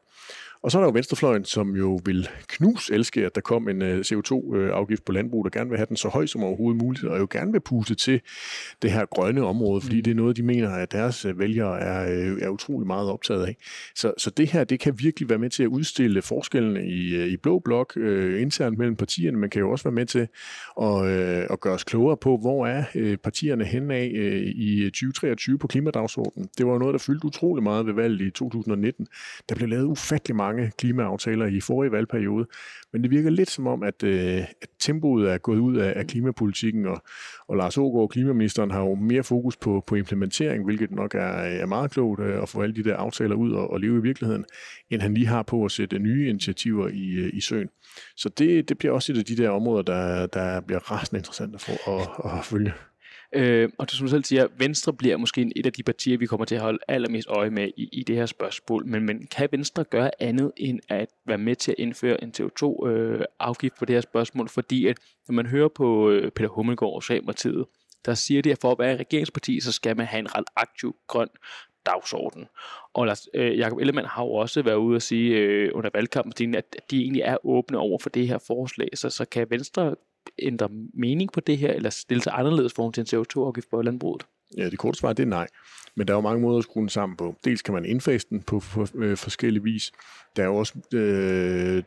Og 0.64 0.72
så 0.72 0.78
er 0.78 0.82
der 0.82 0.88
jo 0.88 0.94
Venstrefløjen, 0.94 1.46
som 1.46 1.76
jo 1.76 2.00
vil 2.06 2.30
knus 2.48 2.90
elske, 2.90 3.26
at 3.26 3.36
der 3.36 3.42
kom 3.42 3.70
en 3.70 3.82
øh, 3.82 4.00
CO2-afgift 4.00 5.06
på 5.06 5.12
landbrug, 5.12 5.46
der 5.46 5.50
gerne 5.50 5.70
vil 5.70 5.78
have 5.78 5.86
den 5.86 5.98
så 5.98 6.08
høj 6.08 6.26
som 6.26 6.44
overhovedet 6.44 6.82
muligt, 6.82 7.06
og 7.06 7.20
jo 7.20 7.28
gerne 7.32 7.52
vil 7.52 7.60
puste 7.60 7.96
til 7.96 8.22
det 8.82 8.92
her 8.92 9.06
grønne 9.06 9.46
område, 9.46 9.82
fordi 9.82 9.96
mm. 9.96 10.04
det 10.04 10.12
er 10.12 10.16
noget, 10.16 10.38
de 10.38 10.44
mener, 10.44 10.70
at 10.70 10.92
deres 10.92 11.26
øh, 11.26 11.40
vælgere 11.40 11.80
er, 11.80 12.12
øh, 12.12 12.42
er 12.42 12.50
utrolig 12.50 12.88
meget 12.88 13.10
optaget 13.10 13.46
af. 13.46 13.56
Så, 13.96 14.14
så 14.18 14.30
det 14.30 14.52
her, 14.52 14.64
det 14.64 14.80
kan 14.80 15.00
virkelig 15.00 15.30
være 15.30 15.40
med 15.40 15.50
til 15.50 15.64
at 15.64 15.68
udstille 15.68 16.22
forskellene 16.22 16.88
i, 16.88 17.26
i 17.26 17.38
blå 17.38 17.60
blok 17.60 17.94
øh, 17.98 18.42
internt 18.42 18.78
mellem 18.78 18.96
partierne, 18.96 19.38
men 19.38 19.50
kan 19.50 19.60
jo 19.60 19.72
også 19.72 19.84
være 19.84 19.96
med 19.96 20.06
til 20.06 20.28
at, 20.82 21.06
øh, 21.06 21.48
at 21.50 21.60
gøre 21.60 21.74
os 21.74 21.84
klogere 21.84 22.18
på, 22.18 22.38
hvor 22.38 22.68
er 22.68 22.84
øh, 22.96 23.18
partierne 23.18 23.66
hen 23.66 23.92
af 23.92 24.12
øh, 24.16 24.42
i 24.42 24.86
2023 24.86 25.60
på 25.60 25.68
klimadagsordenen. 25.68 26.50
Det 26.58 26.66
var 26.66 26.72
jo 26.72 26.80
noget, 26.80 26.94
der 26.94 27.00
fyldte 27.00 27.26
utrolig 27.26 27.64
meget 27.64 27.86
ved 27.86 27.94
valget 27.94 28.22
i 28.22 28.32
2019. 28.32 29.08
Der 29.50 29.56
blev 29.56 29.70
lavet 29.70 29.86
ufattelig 29.86 30.36
meget 30.36 30.49
mange 30.50 30.72
klimaaftaler 30.78 31.46
i 31.46 31.60
forrige 31.60 31.92
valgperiode, 31.92 32.46
men 32.94 33.04
det 33.04 33.12
virker 33.12 33.30
lidt 33.30 33.50
som 33.50 33.68
om, 33.68 33.84
at, 33.84 34.04
øh, 34.04 34.40
at 34.62 34.70
tempoet 34.80 35.32
er 35.32 35.38
gået 35.38 35.60
ud 35.60 35.78
af, 35.78 35.94
af 35.96 36.08
klimapolitikken, 36.08 36.86
og, 36.86 37.02
og 37.48 37.58
Lars 37.58 37.78
Ågaard, 37.78 38.10
klimaministeren, 38.10 38.72
har 38.72 38.82
jo 38.82 38.96
mere 38.96 39.24
fokus 39.24 39.58
på, 39.58 39.84
på 39.88 39.96
implementering, 39.96 40.66
hvilket 40.66 40.92
nok 40.92 41.16
er, 41.16 41.20
er 41.20 41.66
meget 41.66 41.92
klogt 41.92 42.20
øh, 42.20 42.42
at 42.42 42.50
få 42.50 42.62
alle 42.62 42.76
de 42.76 42.84
der 42.84 42.96
aftaler 42.96 43.36
ud 43.36 43.52
og, 43.52 43.70
og 43.70 43.80
leve 43.80 43.98
i 43.98 44.02
virkeligheden, 44.02 44.46
end 44.90 45.02
han 45.02 45.14
lige 45.14 45.28
har 45.28 45.44
på 45.44 45.66
at 45.66 45.72
sætte 45.72 46.00
nye 46.00 46.30
initiativer 46.30 46.88
i, 46.88 47.10
øh, 47.10 47.30
i 47.34 47.42
søen. 47.42 47.70
Så 48.16 48.30
det, 48.30 48.70
det 48.70 48.78
bliver 48.78 48.94
også 48.94 49.12
et 49.12 49.18
af 49.18 49.26
de 49.26 49.38
der 49.38 49.50
områder, 49.50 49.82
der, 49.82 50.28
der 50.28 50.62
bliver 50.62 50.92
rasende 50.92 51.20
interessant 51.20 51.56
at, 51.56 51.62
få, 51.62 51.72
at, 51.92 52.32
at 52.38 52.46
følge. 52.46 52.74
Øh, 53.34 53.70
og 53.78 53.90
som 53.90 54.06
du 54.06 54.10
selv 54.10 54.24
siger, 54.24 54.48
Venstre 54.58 54.94
bliver 54.94 55.18
måske 55.18 55.52
et 55.56 55.66
af 55.66 55.74
de 55.74 55.84
partier, 55.84 56.18
vi 56.18 56.26
kommer 56.26 56.46
til 56.46 56.56
at 56.56 56.62
holde 56.62 56.80
allermest 56.88 57.28
øje 57.28 57.50
med 57.50 57.72
i, 57.78 57.90
i 57.92 58.04
det 58.04 58.16
her 58.16 58.26
spørgsmål. 58.26 58.86
Men, 58.86 59.06
men 59.06 59.28
kan 59.28 59.50
Venstre 59.52 59.84
gøre 59.84 60.12
andet 60.20 60.52
end 60.58 60.80
at 60.90 61.10
være 61.26 61.38
med 61.38 61.56
til 61.56 61.72
at 61.72 61.76
indføre 61.80 62.24
en 62.24 62.34
CO2-afgift 62.40 63.74
øh, 63.74 63.80
på 63.80 63.86
det 63.86 63.96
her 63.96 64.02
spørgsmål? 64.02 64.50
Fordi 64.50 64.88
at, 64.88 64.98
når 65.28 65.34
man 65.34 65.46
hører 65.46 65.68
på 65.68 66.10
øh, 66.10 66.32
Peter 66.32 66.50
Hummelgaard 66.50 66.94
og 66.94 67.04
Samertiet, 67.04 67.66
der 68.06 68.14
siger 68.14 68.42
de, 68.42 68.52
at 68.52 68.58
for 68.62 68.72
at 68.72 68.80
være 68.80 68.98
regeringsparti, 68.98 69.60
så 69.60 69.72
skal 69.72 69.98
man 69.98 70.06
have 70.06 70.20
en 70.20 70.36
ret 70.36 70.46
aktiv 70.56 70.96
grøn 71.08 71.30
dagsorden. 71.86 72.48
Og 72.94 73.06
Lars, 73.06 73.28
øh, 73.34 73.58
Jacob 73.58 73.78
Ellemann 73.78 74.08
har 74.08 74.24
jo 74.24 74.32
også 74.32 74.62
været 74.62 74.76
ude 74.76 74.96
og 74.96 75.02
sige 75.02 75.38
øh, 75.38 75.72
under 75.74 75.90
valgkampen, 75.94 76.56
at 76.56 76.76
de 76.92 77.02
egentlig 77.02 77.22
er 77.22 77.38
åbne 77.44 77.78
over 77.78 78.00
for 78.00 78.10
det 78.10 78.28
her 78.28 78.38
forslag. 78.38 78.90
Så, 78.94 79.10
så 79.10 79.26
kan 79.26 79.50
Venstre 79.50 79.96
ændre 80.42 80.70
mening 80.94 81.32
på 81.32 81.40
det 81.40 81.58
her, 81.58 81.74
eller 81.74 81.90
stille 81.90 82.24
sig 82.24 82.34
anderledes 82.36 82.74
forhold 82.74 82.94
til 82.94 83.02
en 83.02 83.22
CO2-afgift 83.22 83.70
på 83.70 83.82
landbruget? 83.82 84.26
Ja, 84.58 84.70
det 84.70 84.80
korte 84.80 85.00
svar 85.00 85.14
det 85.14 85.24
er 85.24 85.28
nej. 85.28 85.48
Men 85.96 86.08
der 86.08 86.14
er 86.14 86.18
jo 86.18 86.22
mange 86.22 86.42
måder 86.42 86.58
at 86.58 86.64
skrue 86.64 86.82
den 86.82 86.90
sammen 86.90 87.18
på. 87.18 87.36
Dels 87.44 87.62
kan 87.62 87.74
man 87.74 87.86
indfase 87.86 88.28
den 88.30 88.42
på 88.42 88.60
for, 88.60 88.88
øh, 88.96 89.18
forskellige 89.18 89.64
vis. 89.64 89.92
Der 90.36 90.44
er 90.44 90.48
jo 90.48 90.56
også 90.56 90.74
øh, 90.94 91.84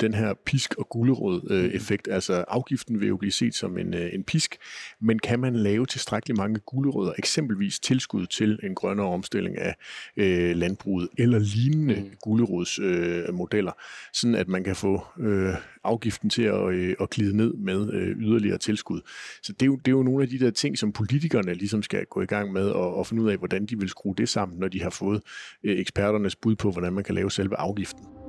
den 0.00 0.14
her 0.14 0.34
pisk- 0.34 0.74
og 0.78 0.88
gulerod-effekt. 0.88 2.06
Mm. 2.06 2.12
Altså 2.12 2.44
afgiften 2.48 3.00
vil 3.00 3.08
jo 3.08 3.16
blive 3.16 3.32
set 3.32 3.54
som 3.54 3.78
en, 3.78 3.94
øh, 3.94 4.14
en 4.14 4.24
pisk, 4.24 4.56
men 5.00 5.18
kan 5.18 5.40
man 5.40 5.56
lave 5.56 5.86
tilstrækkeligt 5.86 6.36
mange 6.36 6.58
gulerødder, 6.58 7.12
eksempelvis 7.18 7.80
tilskud 7.80 8.26
til 8.26 8.58
en 8.62 8.74
grønnere 8.74 9.06
omstilling 9.06 9.58
af 9.58 9.76
øh, 10.16 10.56
landbruget, 10.56 11.08
eller 11.18 11.38
lignende 11.38 11.94
mm. 11.94 12.10
gulerodsmodeller, 12.22 13.72
øh, 13.72 14.10
sådan 14.12 14.34
at 14.34 14.48
man 14.48 14.64
kan 14.64 14.76
få 14.76 15.06
øh, 15.20 15.54
afgiften 15.84 16.30
til 16.30 16.42
at, 16.42 16.68
øh, 16.68 16.96
at 17.00 17.10
glide 17.10 17.36
ned 17.36 17.54
med 17.54 17.92
øh, 17.92 18.16
yderligere 18.16 18.58
tilskud. 18.58 19.00
Så 19.42 19.52
det 19.52 19.62
er, 19.62 19.66
jo, 19.66 19.76
det 19.76 19.88
er 19.88 19.96
jo 19.96 20.02
nogle 20.02 20.22
af 20.22 20.28
de 20.28 20.38
der 20.38 20.50
ting, 20.50 20.78
som 20.78 20.92
politikerne 20.92 21.54
ligesom 21.54 21.82
skal 21.82 22.06
gå 22.06 22.20
i 22.20 22.26
gang 22.26 22.52
med 22.52 22.70
og, 22.70 22.94
og 22.94 23.06
finde 23.06 23.22
ud 23.22 23.30
af, 23.30 23.36
hvordan 23.36 23.66
de 23.66 23.78
vil 23.78 23.88
skrue 23.88 24.14
det 24.18 24.28
sammen, 24.28 24.58
når 24.58 24.68
de 24.68 24.82
har 24.82 24.90
fået 24.90 25.22
øh, 25.64 25.78
eksperternes 25.78 26.36
bud 26.36 26.56
på, 26.56 26.70
hvordan 26.70 26.92
man 26.92 27.04
kan 27.04 27.14
lave 27.14 27.30
selve 27.30 27.56
afgiften. 27.56 28.27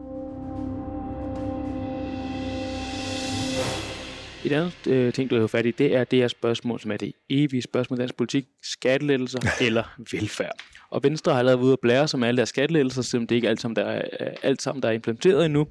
Et 4.45 4.51
andet 4.51 4.87
øh, 4.87 5.13
ting, 5.13 5.29
du 5.29 5.39
har 5.39 5.47
fat 5.47 5.65
i, 5.65 5.71
det 5.71 5.95
er 5.95 6.03
det 6.03 6.19
her 6.19 6.27
spørgsmål, 6.27 6.79
som 6.79 6.91
er 6.91 6.97
det 6.97 7.13
evige 7.29 7.61
spørgsmål 7.61 7.99
i 7.99 8.01
dansk 8.01 8.15
politik. 8.15 8.45
Skattelettelser 8.63 9.39
eller 9.65 9.83
velfærd. 10.11 10.51
Og 10.89 11.03
Venstre 11.03 11.31
har 11.31 11.39
allerede 11.39 11.61
ude 11.61 11.73
at 11.73 11.79
blære 11.79 12.07
som 12.07 12.23
alle 12.23 12.37
deres 12.37 12.49
skattelettelser, 12.49 13.01
selvom 13.01 13.27
det 13.27 13.35
ikke 13.35 13.45
er 13.45 13.49
alt 13.49 13.61
sammen, 13.61 13.75
der 13.75 13.83
er, 13.85 14.35
alt 14.43 14.61
sammen, 14.61 14.83
der 14.83 14.89
er 14.89 14.93
implementeret 14.93 15.45
endnu. 15.45 15.67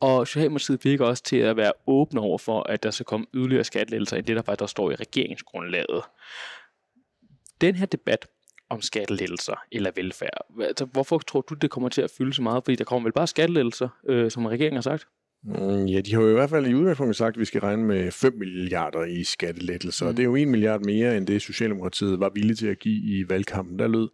Og 0.00 0.26
Socialdemokratiet 0.26 0.84
virker 0.84 1.04
også 1.04 1.22
til 1.22 1.36
at 1.36 1.56
være 1.56 1.72
åbne 1.86 2.20
over 2.20 2.38
for, 2.38 2.62
at 2.62 2.82
der 2.82 2.90
skal 2.90 3.06
komme 3.06 3.26
yderligere 3.34 3.64
skattelettelser 3.64 4.16
end 4.16 4.26
det, 4.26 4.36
der 4.36 4.42
faktisk 4.42 4.60
der 4.60 4.66
står 4.66 4.90
i 4.90 4.94
regeringsgrundlaget. 4.94 6.02
Den 7.60 7.74
her 7.74 7.86
debat 7.86 8.26
om 8.70 8.80
skattelettelser 8.80 9.54
eller 9.72 9.90
velfærd, 9.94 10.46
altså, 10.60 10.84
hvorfor 10.84 11.18
tror 11.18 11.40
du, 11.40 11.54
det 11.54 11.70
kommer 11.70 11.88
til 11.88 12.02
at 12.02 12.10
fylde 12.18 12.34
så 12.34 12.42
meget? 12.42 12.64
Fordi 12.64 12.76
der 12.76 12.84
kommer 12.84 13.06
vel 13.06 13.12
bare 13.12 13.26
skattelettelser, 13.26 13.88
øh, 14.08 14.30
som 14.30 14.46
regeringen 14.46 14.76
har 14.76 14.82
sagt? 14.82 15.06
Mm, 15.46 15.86
ja, 15.86 16.00
de 16.00 16.14
har 16.14 16.22
jo 16.22 16.30
i 16.30 16.32
hvert 16.32 16.50
fald 16.50 16.66
i 16.66 16.74
udgangspunktet 16.74 17.16
sagt, 17.16 17.36
at 17.36 17.40
vi 17.40 17.44
skal 17.44 17.60
regne 17.60 17.84
med 17.84 18.10
5 18.10 18.34
milliarder 18.38 19.04
i 19.04 19.24
skattelettelser. 19.24 20.08
Mm. 20.08 20.16
Det 20.16 20.22
er 20.22 20.24
jo 20.24 20.36
1 20.36 20.48
milliard 20.48 20.84
mere, 20.84 21.16
end 21.16 21.26
det 21.26 21.42
Socialdemokratiet 21.42 22.20
var 22.20 22.30
villige 22.34 22.56
til 22.56 22.66
at 22.66 22.78
give 22.78 23.18
i 23.18 23.28
valgkampen. 23.28 23.78
Der 23.78 23.88
lød 23.88 24.08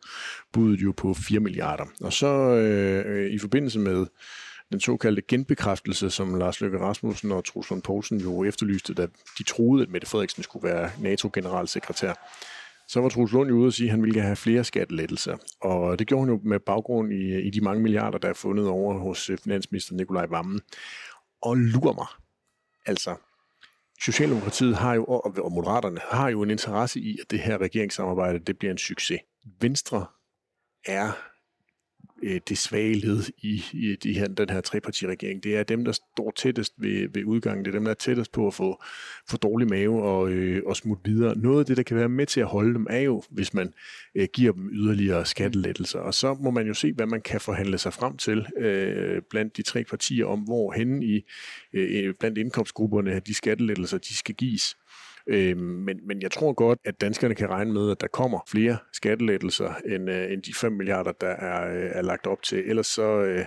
budet 0.52 0.82
jo 0.82 0.92
på 0.96 1.14
4 1.14 1.40
milliarder. 1.40 1.84
Og 2.00 2.12
så 2.12 2.26
øh, 2.26 3.32
i 3.32 3.38
forbindelse 3.38 3.78
med 3.78 4.06
den 4.72 4.80
såkaldte 4.80 5.22
genbekræftelse, 5.28 6.10
som 6.10 6.34
Lars 6.34 6.60
Løkke 6.60 6.78
Rasmussen 6.78 7.32
og 7.32 7.44
Truls 7.44 7.70
Lund 7.70 7.82
Poulsen 7.82 8.20
jo 8.20 8.44
efterlyste, 8.44 8.94
da 8.94 9.06
de 9.38 9.42
troede, 9.42 9.82
at 9.82 9.90
Mette 9.90 10.06
Frederiksen 10.06 10.42
skulle 10.42 10.68
være 10.68 10.90
NATO-generalsekretær, 11.00 12.14
så 12.88 13.00
var 13.00 13.08
Truls 13.08 13.32
Lund 13.32 13.48
jo 13.48 13.56
ude 13.56 13.66
og 13.66 13.72
sige, 13.72 13.86
at 13.86 13.90
han 13.90 14.02
ville 14.02 14.20
have 14.20 14.36
flere 14.36 14.64
skattelettelser. 14.64 15.36
Og 15.60 15.98
det 15.98 16.06
gjorde 16.06 16.26
han 16.26 16.34
jo 16.34 16.40
med 16.44 16.60
baggrund 16.60 17.12
i, 17.12 17.40
i 17.40 17.50
de 17.50 17.60
mange 17.60 17.82
milliarder, 17.82 18.18
der 18.18 18.28
er 18.28 18.34
fundet 18.34 18.66
over 18.66 18.98
hos 18.98 19.30
finansminister 19.44 19.94
Nikolaj 19.94 20.26
Vammen. 20.26 20.60
Og 21.42 21.56
lur 21.56 21.92
mig. 21.92 22.06
Altså, 22.86 23.16
Socialdemokratiet 24.00 24.76
har 24.76 24.94
jo, 24.94 25.04
og 25.04 25.52
Moderaterne 25.52 26.00
har 26.00 26.28
jo 26.28 26.42
en 26.42 26.50
interesse 26.50 27.00
i, 27.00 27.18
at 27.20 27.30
det 27.30 27.40
her 27.40 27.58
regeringssamarbejde 27.58 28.38
det 28.38 28.58
bliver 28.58 28.72
en 28.72 28.78
succes. 28.78 29.20
Venstre 29.60 30.06
er 30.84 31.12
øh, 32.22 32.40
det 32.48 32.58
svage 32.58 32.94
led 32.94 33.22
i, 33.38 33.64
i 33.72 33.96
de 34.02 34.12
her, 34.12 34.28
den 34.28 34.50
her 34.50 34.60
trepartiregering. 34.60 35.42
Det 35.42 35.56
er 35.56 35.62
dem, 35.62 35.84
der 35.84 35.92
står 35.92 36.32
tættest 36.36 36.74
ved, 36.78 37.08
ved 37.14 37.24
udgangen. 37.24 37.64
Det 37.64 37.70
er 37.70 37.78
dem, 37.78 37.84
der 37.84 37.90
er 37.90 37.94
tættest 37.94 38.32
på 38.32 38.46
at 38.46 38.54
få, 38.54 38.82
få 39.28 39.36
dårlig 39.36 39.68
mave 39.68 40.02
og, 40.02 40.30
øh, 40.30 40.62
og 40.66 40.76
smutte 40.76 41.10
videre. 41.10 41.38
Noget 41.38 41.60
af 41.60 41.66
det, 41.66 41.76
der 41.76 41.82
kan 41.82 41.96
være 41.96 42.08
med 42.08 42.26
til 42.26 42.40
at 42.40 42.46
holde 42.46 42.74
dem, 42.74 42.86
er 42.90 43.00
jo, 43.00 43.22
hvis 43.30 43.54
man 43.54 43.72
øh, 44.14 44.28
giver 44.32 44.52
dem 44.52 44.70
yderligere 44.72 45.26
skattelettelser. 45.26 45.98
Og 45.98 46.14
så 46.14 46.34
må 46.34 46.50
man 46.50 46.66
jo 46.66 46.74
se, 46.74 46.92
hvad 46.92 47.06
man 47.06 47.20
kan 47.20 47.40
forhandle 47.40 47.78
sig 47.78 47.92
frem 47.92 48.16
til 48.16 48.46
øh, 48.58 49.22
blandt 49.30 49.56
de 49.56 49.62
tre 49.62 49.84
partier 49.84 50.26
om, 50.26 50.40
hvor 50.40 50.72
hen 50.72 51.02
i 51.02 51.20
øh, 51.72 52.14
blandt 52.20 52.38
indkomstgrupperne 52.38 53.20
de 53.26 53.34
skattelettelser, 53.34 53.98
de 53.98 54.14
skal 54.14 54.34
gives. 54.34 54.76
Øh, 55.26 55.56
men, 55.56 56.06
men 56.06 56.22
jeg 56.22 56.30
tror 56.30 56.52
godt, 56.52 56.78
at 56.84 57.00
danskerne 57.00 57.34
kan 57.34 57.50
regne 57.50 57.72
med, 57.72 57.90
at 57.90 58.00
der 58.00 58.06
kommer 58.06 58.38
flere 58.48 58.76
skattelettelser 58.92 59.74
end, 59.74 60.10
øh, 60.10 60.32
end 60.32 60.42
de 60.42 60.54
5 60.54 60.72
milliarder, 60.72 61.12
der 61.12 61.28
er, 61.28 61.74
øh, 61.74 61.90
er 61.94 62.02
lagt 62.02 62.26
op 62.26 62.42
til. 62.42 62.58
Ellers 62.66 62.86
så, 62.86 63.22
øh, 63.22 63.44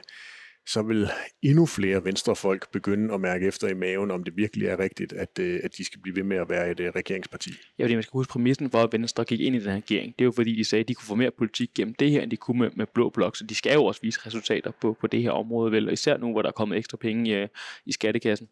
så 0.65 0.81
vil 0.81 1.07
endnu 1.41 1.65
flere 1.65 2.05
venstrefolk 2.05 2.71
begynde 2.71 3.13
at 3.13 3.21
mærke 3.21 3.47
efter 3.47 3.67
i 3.67 3.73
maven, 3.73 4.11
om 4.11 4.23
det 4.23 4.37
virkelig 4.37 4.67
er 4.67 4.79
rigtigt, 4.79 5.13
at, 5.13 5.39
øh, 5.39 5.59
at 5.63 5.77
de 5.77 5.85
skal 5.85 6.01
blive 6.01 6.15
ved 6.15 6.23
med 6.23 6.37
at 6.37 6.49
være 6.49 6.71
et 6.71 6.79
øh, 6.79 6.91
regeringsparti. 6.95 7.49
Ja, 7.79 7.83
fordi 7.83 7.93
man 7.95 8.03
skal 8.03 8.11
huske 8.13 8.31
præmissen 8.31 8.71
for, 8.71 8.77
at 8.77 8.89
Venstre 8.93 9.23
gik 9.23 9.39
ind 9.39 9.55
i 9.55 9.59
den 9.59 9.69
her 9.69 9.75
regering. 9.75 10.13
Det 10.19 10.23
er 10.23 10.25
jo 10.25 10.31
fordi, 10.31 10.55
de 10.55 10.63
sagde, 10.63 10.81
at 10.81 10.87
de 10.87 10.93
kunne 10.93 11.05
få 11.07 11.15
mere 11.15 11.31
politik 11.37 11.69
gennem 11.75 11.93
det 11.93 12.11
her, 12.11 12.21
end 12.21 12.31
de 12.31 12.37
kunne 12.37 12.59
med, 12.59 12.69
med 12.75 12.85
blå 12.93 13.09
blok, 13.09 13.35
så 13.35 13.43
de 13.43 13.55
skal 13.55 13.73
jo 13.73 13.85
også 13.85 14.01
vise 14.03 14.19
resultater 14.25 14.71
på, 14.81 14.97
på 15.01 15.07
det 15.07 15.21
her 15.21 15.31
område, 15.31 15.71
vel? 15.71 15.87
Og 15.87 15.93
især 15.93 16.17
nu, 16.17 16.31
hvor 16.31 16.41
der 16.41 16.49
er 16.49 16.53
kommet 16.53 16.77
ekstra 16.77 16.97
penge 16.97 17.29
i, 17.29 17.33
øh, 17.33 17.47
i 17.85 17.91
skattekassen. 17.91 18.47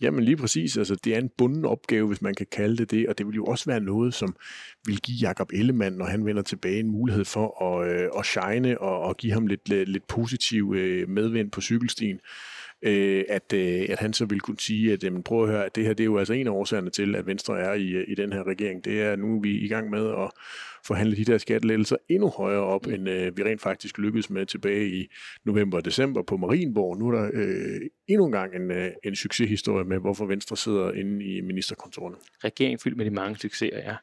Jamen 0.00 0.24
lige 0.24 0.36
præcis. 0.36 0.76
Altså, 0.76 0.96
det 1.04 1.14
er 1.14 1.18
en 1.18 1.30
bunden 1.38 1.64
opgave, 1.64 2.06
hvis 2.06 2.22
man 2.22 2.34
kan 2.34 2.46
kalde 2.52 2.76
det 2.76 2.90
det, 2.90 3.08
og 3.08 3.18
det 3.18 3.26
vil 3.26 3.34
jo 3.34 3.44
også 3.44 3.64
være 3.66 3.80
noget, 3.80 4.14
som 4.14 4.36
vil 4.86 5.00
give 5.00 5.18
Jakob 5.20 5.50
Ellemann, 5.52 5.96
når 5.96 6.04
han 6.04 6.26
vender 6.26 6.42
tilbage, 6.42 6.80
en 6.80 6.90
mulighed 6.90 7.24
for 7.24 7.64
at, 7.64 7.90
øh, 7.90 8.08
at 8.18 8.26
shine 8.26 8.80
og, 8.80 9.00
og 9.00 9.16
give 9.16 9.32
ham 9.32 9.46
lidt, 9.46 9.68
lidt 9.68 10.06
positiv 10.06 10.74
øh, 10.76 11.08
medvind 11.08 11.50
på 11.50 11.60
cykelstien 11.60 12.20
øh, 12.84 13.24
at, 13.28 13.52
øh, 13.52 13.86
at 13.88 13.98
han 13.98 14.12
så 14.12 14.24
vil 14.24 14.40
kunne 14.40 14.60
sige, 14.60 14.92
at 14.92 15.04
jamen, 15.04 15.22
prøv 15.22 15.42
at 15.42 15.50
høre, 15.50 15.64
at 15.64 15.76
det 15.76 15.84
her 15.84 15.92
det 15.92 16.02
er 16.02 16.04
jo 16.04 16.18
altså 16.18 16.32
en 16.32 16.46
af 16.46 16.50
årsagerne 16.50 16.90
til, 16.90 17.14
at 17.14 17.26
Venstre 17.26 17.60
er 17.60 17.72
i, 17.72 17.88
øh, 17.88 18.04
i 18.08 18.14
den 18.14 18.32
her 18.32 18.46
regering. 18.46 18.84
Det 18.84 19.02
er 19.02 19.16
nu, 19.16 19.40
vi 19.40 19.56
er 19.56 19.64
i 19.64 19.68
gang 19.68 19.90
med 19.90 20.08
at 20.08 20.30
forhandle 20.86 21.16
de 21.16 21.24
der 21.24 21.38
skattelettelser 21.38 21.96
endnu 22.08 22.28
højere 22.28 22.62
op, 22.62 22.86
end 22.86 23.08
øh, 23.08 23.36
vi 23.36 23.42
rent 23.42 23.60
faktisk 23.60 23.98
lykkedes 23.98 24.30
med 24.30 24.46
tilbage 24.46 24.88
i 24.88 25.06
november 25.44 25.78
og 25.78 25.84
december 25.84 26.22
på 26.22 26.36
Marienborg. 26.36 26.98
Nu 26.98 27.08
er 27.08 27.12
der 27.12 27.30
øh, 27.34 27.80
endnu 28.08 28.26
en 28.26 28.32
gang 28.32 28.54
en, 28.54 28.70
øh, 28.70 28.90
en 29.04 29.16
succeshistorie 29.16 29.84
med, 29.84 29.98
hvorfor 29.98 30.26
Venstre 30.26 30.56
sidder 30.56 30.92
inde 30.92 31.24
i 31.24 31.40
ministerkontorerne. 31.40 32.16
Regeringen 32.44 32.78
fyldt 32.78 32.96
med 32.96 33.04
de 33.04 33.10
mange 33.10 33.36
succeser, 33.36 33.76
ja. 33.76 33.96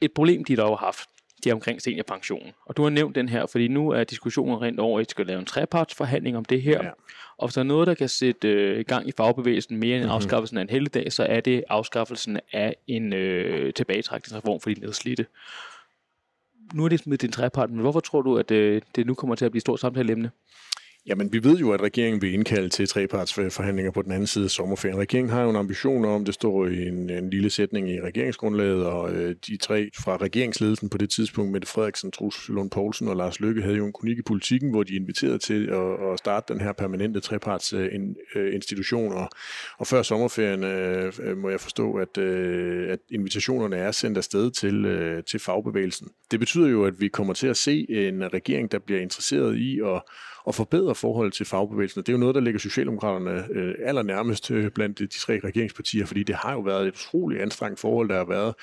Et 0.00 0.12
problem, 0.14 0.44
de 0.44 0.56
dog 0.56 0.78
har 0.78 0.86
haft, 0.86 1.08
det 1.44 1.50
er 1.50 1.54
omkring 1.54 1.82
seniorpensionen. 1.82 2.52
Og 2.66 2.76
du 2.76 2.82
har 2.82 2.90
nævnt 2.90 3.14
den 3.14 3.28
her, 3.28 3.46
fordi 3.46 3.68
nu 3.68 3.90
er 3.90 4.04
diskussionen 4.04 4.60
rent 4.62 4.80
over, 4.80 4.98
at 4.98 5.00
vi 5.00 5.06
skal 5.10 5.26
lave 5.26 5.38
en 5.38 5.44
trepartsforhandling 5.44 6.36
om 6.36 6.44
det 6.44 6.62
her. 6.62 6.84
Ja. 6.84 6.90
Og 7.38 7.48
hvis 7.48 7.54
der 7.54 7.60
er 7.60 7.64
noget, 7.64 7.86
der 7.86 7.94
kan 7.94 8.08
sætte 8.08 8.48
øh, 8.48 8.80
i 8.80 8.82
gang 8.82 9.08
i 9.08 9.12
fagbevægelsen 9.16 9.76
mere 9.76 9.96
end 9.96 10.04
mm-hmm. 10.04 10.14
afskaffelsen 10.14 10.58
af 10.58 10.62
en 10.62 10.70
helligdag, 10.70 11.12
så 11.12 11.22
er 11.22 11.40
det 11.40 11.64
afskaffelsen 11.68 12.40
af 12.52 12.76
en 12.86 13.12
øh, 13.12 13.74
tilbagetrækningsreform 13.74 14.60
for 14.60 14.70
de 14.70 14.80
nedslidte. 14.80 15.26
Nu 16.74 16.84
er 16.84 16.88
det 16.88 17.06
med 17.06 17.18
din 17.18 17.32
trepart, 17.32 17.70
men 17.70 17.80
hvorfor 17.80 18.00
tror 18.00 18.22
du, 18.22 18.38
at 18.38 18.50
øh, 18.50 18.82
det 18.96 19.06
nu 19.06 19.14
kommer 19.14 19.34
til 19.34 19.44
at 19.44 19.50
blive 19.50 19.58
et 19.58 19.62
stort 19.62 19.80
samtaleemne? 19.80 20.30
Jamen, 21.06 21.32
vi 21.32 21.44
ved 21.44 21.58
jo, 21.58 21.72
at 21.72 21.82
regeringen 21.82 22.22
vil 22.22 22.34
indkalde 22.34 22.68
til 22.68 22.88
trepartsforhandlinger 22.88 23.92
på 23.92 24.02
den 24.02 24.12
anden 24.12 24.26
side 24.26 24.44
af 24.44 24.50
sommerferien. 24.50 24.98
Regeringen 24.98 25.30
har 25.32 25.42
jo 25.42 25.50
en 25.50 25.56
ambition 25.56 26.04
om, 26.04 26.24
det 26.24 26.34
står 26.34 26.66
i 26.66 26.88
en, 26.88 27.10
en 27.10 27.30
lille 27.30 27.50
sætning 27.50 27.90
i 27.90 28.00
regeringsgrundlaget, 28.00 28.86
og 28.86 29.12
øh, 29.12 29.36
de 29.46 29.56
tre 29.56 29.90
fra 29.98 30.16
regeringsledelsen 30.16 30.88
på 30.90 30.98
det 30.98 31.10
tidspunkt, 31.10 31.52
Mette 31.52 31.68
Frederiksen, 31.68 32.10
Truls 32.10 32.48
Lund 32.48 32.70
Poulsen 32.70 33.08
og 33.08 33.16
Lars 33.16 33.40
Løkke, 33.40 33.62
havde 33.62 33.76
jo 33.76 33.86
en 33.86 33.92
kronik 33.92 34.18
i 34.18 34.22
politikken, 34.22 34.70
hvor 34.70 34.82
de 34.82 34.94
inviterede 34.94 35.38
til 35.38 35.66
at, 35.66 36.12
at 36.12 36.18
starte 36.18 36.52
den 36.52 36.60
her 36.60 36.72
permanente 36.72 37.20
trepartsinstitution. 37.20 39.12
Øh, 39.12 39.16
øh 39.16 39.22
og, 39.22 39.28
og 39.78 39.86
før 39.86 40.02
sommerferien 40.02 40.64
øh, 40.64 41.38
må 41.38 41.50
jeg 41.50 41.60
forstå, 41.60 41.94
at, 41.94 42.18
øh, 42.18 42.92
at 42.92 42.98
invitationerne 43.10 43.76
er 43.76 43.90
sendt 43.90 44.18
afsted 44.18 44.50
til, 44.50 44.84
øh, 44.84 45.24
til 45.24 45.40
fagbevægelsen. 45.40 46.08
Det 46.30 46.40
betyder 46.40 46.68
jo, 46.68 46.84
at 46.84 47.00
vi 47.00 47.08
kommer 47.08 47.34
til 47.34 47.46
at 47.46 47.56
se 47.56 47.86
en 47.88 48.32
regering, 48.32 48.72
der 48.72 48.78
bliver 48.78 49.00
interesseret 49.00 49.56
i 49.56 49.80
at 49.80 50.02
at 50.48 50.54
forbedre 50.54 50.94
forholdet 50.94 51.34
til 51.34 51.46
fagbevægelsen. 51.46 52.02
Det 52.02 52.08
er 52.08 52.12
jo 52.12 52.18
noget, 52.18 52.34
der 52.34 52.40
ligger 52.40 52.60
Socialdemokraterne 52.60 53.44
øh, 53.50 53.74
allernærmest 53.84 54.50
øh, 54.50 54.70
blandt 54.70 54.98
de 54.98 55.06
tre 55.06 55.40
regeringspartier, 55.44 56.06
fordi 56.06 56.22
det 56.22 56.34
har 56.34 56.52
jo 56.52 56.60
været 56.60 56.88
et 56.88 56.94
utroligt 56.94 57.42
anstrengt 57.42 57.80
forhold, 57.80 58.08
der 58.08 58.16
har 58.16 58.24
været 58.24 58.54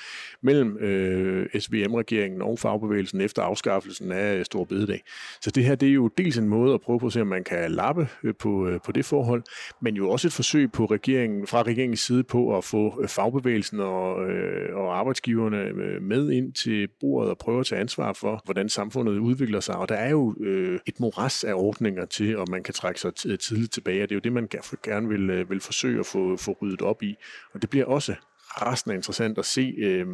mellem 0.42 0.78
øh, 0.78 1.46
SVM-regeringen 1.60 2.42
og 2.42 2.58
fagbevægelsen 2.58 3.20
efter 3.20 3.42
afskaffelsen 3.42 4.12
af 4.12 4.36
øh, 4.36 4.44
Stor 4.44 4.64
Bededag. 4.64 5.02
Så 5.40 5.50
det 5.50 5.64
her 5.64 5.74
det 5.74 5.88
er 5.88 5.92
jo 5.92 6.10
dels 6.18 6.38
en 6.38 6.48
måde 6.48 6.74
at 6.74 6.80
prøve 6.80 7.00
på 7.00 7.06
at 7.06 7.12
se, 7.12 7.20
om 7.20 7.26
man 7.26 7.44
kan 7.44 7.70
lappe 7.70 8.08
øh, 8.24 8.34
på, 8.38 8.66
øh, 8.68 8.80
på 8.84 8.92
det 8.92 9.04
forhold, 9.04 9.42
men 9.82 9.96
jo 9.96 10.10
også 10.10 10.28
et 10.28 10.32
forsøg 10.32 10.72
på 10.72 10.84
regeringen, 10.84 11.46
fra 11.46 11.62
regeringens 11.62 12.00
side 12.00 12.24
på 12.24 12.56
at 12.56 12.64
få 12.64 13.02
øh, 13.02 13.08
fagbevægelsen 13.08 13.80
og, 13.80 14.30
øh, 14.30 14.76
og 14.76 14.98
arbejdsgiverne 14.98 15.72
med 16.00 16.30
ind 16.30 16.52
til 16.52 16.88
bordet 17.00 17.30
og 17.30 17.38
prøve 17.38 17.60
at 17.60 17.66
tage 17.66 17.80
ansvar 17.80 18.12
for, 18.12 18.40
hvordan 18.44 18.68
samfundet 18.68 19.18
udvikler 19.18 19.60
sig. 19.60 19.76
Og 19.76 19.88
der 19.88 19.94
er 19.94 20.10
jo 20.10 20.34
øh, 20.40 20.78
et 20.86 21.00
moras 21.00 21.44
af 21.44 21.54
ordninger 21.76 22.04
til, 22.04 22.38
og 22.38 22.46
man 22.50 22.62
kan 22.62 22.74
trække 22.74 23.00
sig 23.00 23.14
tidligt 23.14 23.72
tilbage. 23.72 24.02
Og 24.02 24.08
det 24.08 24.14
er 24.14 24.16
jo 24.16 24.20
det, 24.20 24.32
man 24.32 24.48
gerne 24.82 25.08
vil, 25.08 25.30
øh, 25.30 25.50
vil 25.50 25.60
forsøge 25.60 26.00
at 26.00 26.06
få, 26.06 26.36
få 26.36 26.56
ryddet 26.62 26.82
op 26.82 27.02
i. 27.02 27.16
Og 27.52 27.62
det 27.62 27.70
bliver 27.70 27.86
også 27.86 28.14
resten 28.62 28.92
interessant 28.92 29.38
at 29.38 29.44
se, 29.44 29.74
øh, 29.78 30.06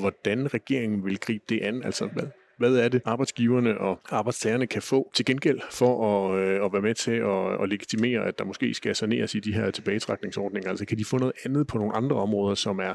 hvordan 0.00 0.54
regeringen 0.54 1.04
vil 1.04 1.18
gribe 1.18 1.44
det 1.48 1.60
an. 1.62 1.82
Altså, 1.84 2.06
hvad, 2.06 2.24
hvad 2.58 2.76
er 2.76 2.88
det, 2.88 3.02
arbejdsgiverne 3.04 3.78
og 3.78 4.00
arbejdstagerne 4.10 4.66
kan 4.66 4.82
få 4.82 5.10
til 5.14 5.24
gengæld 5.24 5.60
for 5.70 5.92
at, 6.06 6.40
øh, 6.40 6.64
at 6.64 6.72
være 6.72 6.82
med 6.82 6.94
til 6.94 7.10
at, 7.10 7.62
at 7.62 7.68
legitimere, 7.68 8.26
at 8.26 8.38
der 8.38 8.44
måske 8.44 8.74
skal 8.74 8.94
saneres 8.94 9.34
i 9.34 9.40
de 9.40 9.54
her 9.54 9.70
tilbagetrækningsordninger? 9.70 10.70
Altså 10.70 10.84
kan 10.84 10.98
de 10.98 11.04
få 11.04 11.18
noget 11.18 11.34
andet 11.44 11.66
på 11.66 11.78
nogle 11.78 11.94
andre 11.94 12.16
områder, 12.16 12.54
som 12.54 12.78
er, 12.78 12.94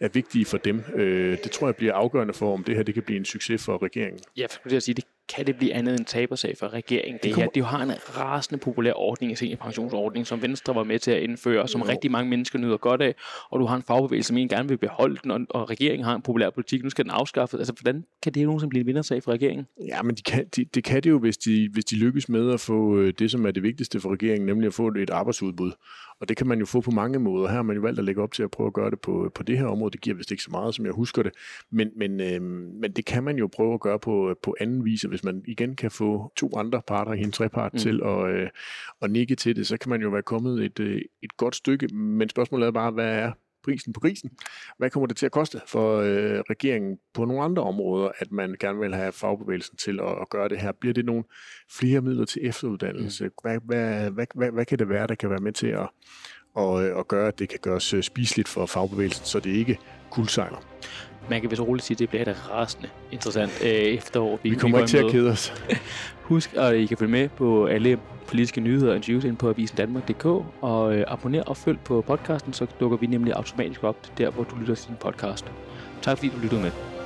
er 0.00 0.08
vigtige 0.08 0.44
for 0.44 0.58
dem? 0.58 0.82
Øh, 0.94 1.38
det 1.44 1.50
tror 1.50 1.66
jeg 1.66 1.76
bliver 1.76 1.94
afgørende 1.94 2.34
for, 2.34 2.54
om 2.54 2.64
det 2.64 2.76
her 2.76 2.82
det 2.82 2.94
kan 2.94 3.02
blive 3.02 3.18
en 3.18 3.24
succes 3.24 3.64
for 3.64 3.82
regeringen. 3.82 4.20
Ja, 4.36 4.46
for 4.62 4.68
det 4.68 4.76
at 4.76 4.82
sige, 4.82 4.94
det 4.94 5.04
kan 5.28 5.46
det 5.46 5.56
blive 5.56 5.74
andet 5.74 5.98
end 5.98 6.06
tabersag 6.06 6.56
for 6.58 6.68
regeringen. 6.68 7.14
Det, 7.14 7.22
det 7.22 7.36
her, 7.36 7.46
de 7.46 7.62
har 7.62 7.82
en 7.82 7.92
rasende 8.16 8.60
populær 8.60 8.92
ordning, 8.92 9.30
en 9.30 9.36
seniorpensionsordning, 9.36 10.26
som 10.26 10.42
Venstre 10.42 10.74
var 10.74 10.84
med 10.84 10.98
til 10.98 11.10
at 11.10 11.22
indføre, 11.22 11.68
som 11.68 11.80
jo. 11.80 11.88
rigtig 11.88 12.10
mange 12.10 12.30
mennesker 12.30 12.58
nyder 12.58 12.76
godt 12.76 13.02
af, 13.02 13.14
og 13.50 13.60
du 13.60 13.66
har 13.66 13.76
en 13.76 13.82
fagbevægelse, 13.82 14.28
som 14.28 14.36
en 14.36 14.48
gerne 14.48 14.68
vil 14.68 14.78
beholde 14.78 15.18
den, 15.22 15.30
og, 15.30 15.40
og 15.50 15.70
regeringen 15.70 16.04
har 16.04 16.14
en 16.14 16.22
populær 16.22 16.50
politik, 16.50 16.82
nu 16.82 16.90
skal 16.90 17.04
den 17.04 17.10
afskaffes. 17.10 17.58
Altså, 17.58 17.72
hvordan 17.82 18.04
kan 18.22 18.34
det 18.34 18.42
nogensinde 18.42 18.70
blive 18.70 18.80
en 18.80 18.86
vindersag 18.86 19.22
for 19.22 19.32
regeringen? 19.32 19.66
Ja, 19.88 20.02
men 20.02 20.14
de 20.14 20.22
kan, 20.22 20.46
de, 20.56 20.64
det 20.64 20.84
kan 20.84 21.02
det 21.02 21.10
jo, 21.10 21.18
hvis 21.18 21.36
de, 21.36 21.68
hvis 21.72 21.84
de 21.84 21.96
lykkes 21.96 22.28
med 22.28 22.52
at 22.52 22.60
få 22.60 22.98
øh, 22.98 23.12
det, 23.18 23.30
som 23.30 23.46
er 23.46 23.50
det 23.50 23.62
vigtigste 23.62 24.00
for 24.00 24.12
regeringen, 24.12 24.46
nemlig 24.46 24.66
at 24.66 24.74
få 24.74 24.88
et 24.88 25.10
arbejdsudbud. 25.10 25.72
Og 26.20 26.28
det 26.28 26.36
kan 26.36 26.46
man 26.46 26.58
jo 26.58 26.66
få 26.66 26.80
på 26.80 26.90
mange 26.90 27.18
måder. 27.18 27.48
Her 27.48 27.54
har 27.54 27.62
man 27.62 27.76
jo 27.76 27.82
valgt 27.82 27.98
at 27.98 28.04
lægge 28.04 28.22
op 28.22 28.32
til 28.32 28.42
at 28.42 28.50
prøve 28.50 28.66
at 28.66 28.72
gøre 28.72 28.90
det 28.90 29.00
på, 29.00 29.30
på 29.34 29.42
det 29.42 29.58
her 29.58 29.66
område. 29.66 29.90
Det 29.90 30.00
giver 30.00 30.16
vist 30.16 30.30
ikke 30.30 30.42
så 30.42 30.50
meget, 30.50 30.74
som 30.74 30.84
jeg 30.84 30.92
husker 30.92 31.22
det. 31.22 31.32
Men, 31.70 31.90
men, 31.96 32.20
øh, 32.20 32.42
men 32.80 32.92
det 32.92 33.04
kan 33.04 33.24
man 33.24 33.36
jo 33.36 33.46
prøve 33.46 33.74
at 33.74 33.80
gøre 33.80 33.98
på, 33.98 34.34
på 34.42 34.56
anden 34.60 34.84
vis, 34.84 35.02
hvis 35.02 35.24
man 35.24 35.42
igen 35.46 35.76
kan 35.76 35.90
få 35.90 36.32
to 36.36 36.56
andre 36.56 36.82
parter 36.86 37.12
i 37.12 37.20
en 37.20 37.32
trepart 37.32 37.72
mm. 37.72 37.78
til 37.78 38.00
at, 38.04 38.30
øh, 38.30 38.48
at 39.02 39.10
nikke 39.10 39.34
til 39.34 39.56
det, 39.56 39.66
så 39.66 39.78
kan 39.78 39.90
man 39.90 40.02
jo 40.02 40.08
være 40.08 40.22
kommet 40.22 40.64
et, 40.64 40.80
øh, 40.80 41.00
et 41.22 41.36
godt 41.36 41.56
stykke. 41.56 41.94
Men 41.94 42.28
spørgsmålet 42.28 42.66
er 42.66 42.70
bare, 42.70 42.90
hvad 42.90 43.18
er 43.18 43.32
prisen 43.64 43.92
på 43.92 44.00
grisen. 44.00 44.30
Hvad 44.78 44.90
kommer 44.90 45.06
det 45.06 45.16
til 45.16 45.26
at 45.26 45.32
koste 45.32 45.60
for 45.66 45.98
øh, 45.98 46.40
regeringen 46.50 46.98
på 47.14 47.24
nogle 47.24 47.42
andre 47.42 47.62
områder, 47.62 48.10
at 48.18 48.32
man 48.32 48.56
gerne 48.60 48.78
vil 48.78 48.94
have 48.94 49.12
fagbevægelsen 49.12 49.76
til 49.76 50.00
at, 50.00 50.10
at 50.20 50.28
gøre 50.30 50.48
det 50.48 50.58
her? 50.58 50.72
Bliver 50.72 50.94
det 50.94 51.04
nogle 51.04 51.24
flere 51.70 52.00
midler 52.00 52.24
til 52.24 52.46
efteruddannelse? 52.46 53.24
Mm. 53.24 53.30
Hvad, 53.42 53.58
hvad, 53.64 54.10
hvad, 54.10 54.26
hvad, 54.34 54.50
hvad 54.50 54.64
kan 54.64 54.78
det 54.78 54.88
være, 54.88 55.06
der 55.06 55.14
kan 55.14 55.30
være 55.30 55.40
med 55.40 55.52
til 55.52 55.66
at, 55.66 55.88
og, 56.54 56.72
og 56.72 57.08
gøre, 57.08 57.28
at 57.28 57.38
det 57.38 57.48
kan 57.48 57.58
gøres 57.62 57.94
øh, 57.94 58.02
spiseligt 58.02 58.48
for 58.48 58.66
fagbevægelsen, 58.66 59.24
så 59.24 59.40
det 59.40 59.50
ikke 59.50 59.78
kuldsejler? 60.10 60.58
Man 61.30 61.40
kan 61.40 61.50
vist 61.50 61.62
roligt 61.62 61.86
sige, 61.86 61.94
at 61.94 61.98
det 61.98 62.08
bliver 62.08 62.22
et 62.22 62.50
rasende 62.50 62.88
interessant 63.12 63.52
øh, 63.64 63.68
efterår. 63.70 64.40
Vi, 64.42 64.50
vi 64.50 64.56
kommer 64.56 64.78
vi 64.78 64.82
ikke 64.82 64.90
til 64.90 64.98
at 64.98 65.10
kede 65.10 65.30
os. 65.30 65.52
Husk, 66.22 66.54
at 66.56 66.74
I 66.74 66.86
kan 66.86 66.96
følge 66.96 67.12
med 67.12 67.28
på 67.28 67.66
alle 67.66 67.98
politiske 68.28 68.60
nyheder 68.60 68.90
og 68.90 68.96
interviews 68.96 69.24
ind 69.24 69.36
på 69.36 69.48
avisendanmark.dk 69.48 70.24
og 70.60 70.96
øh, 70.96 71.04
abonner 71.08 71.42
og 71.42 71.56
følg 71.56 71.78
på 71.80 72.00
podcasten, 72.06 72.52
så 72.52 72.66
dukker 72.80 72.98
vi 72.98 73.06
nemlig 73.06 73.32
automatisk 73.36 73.84
op 73.84 73.96
der, 74.18 74.30
hvor 74.30 74.44
du 74.44 74.56
lytter 74.56 74.74
til 74.74 74.88
din 74.88 74.96
podcast. 75.00 75.44
Tak 76.02 76.18
fordi 76.18 76.28
du 76.28 76.38
lyttede 76.42 76.60
med. 76.62 76.97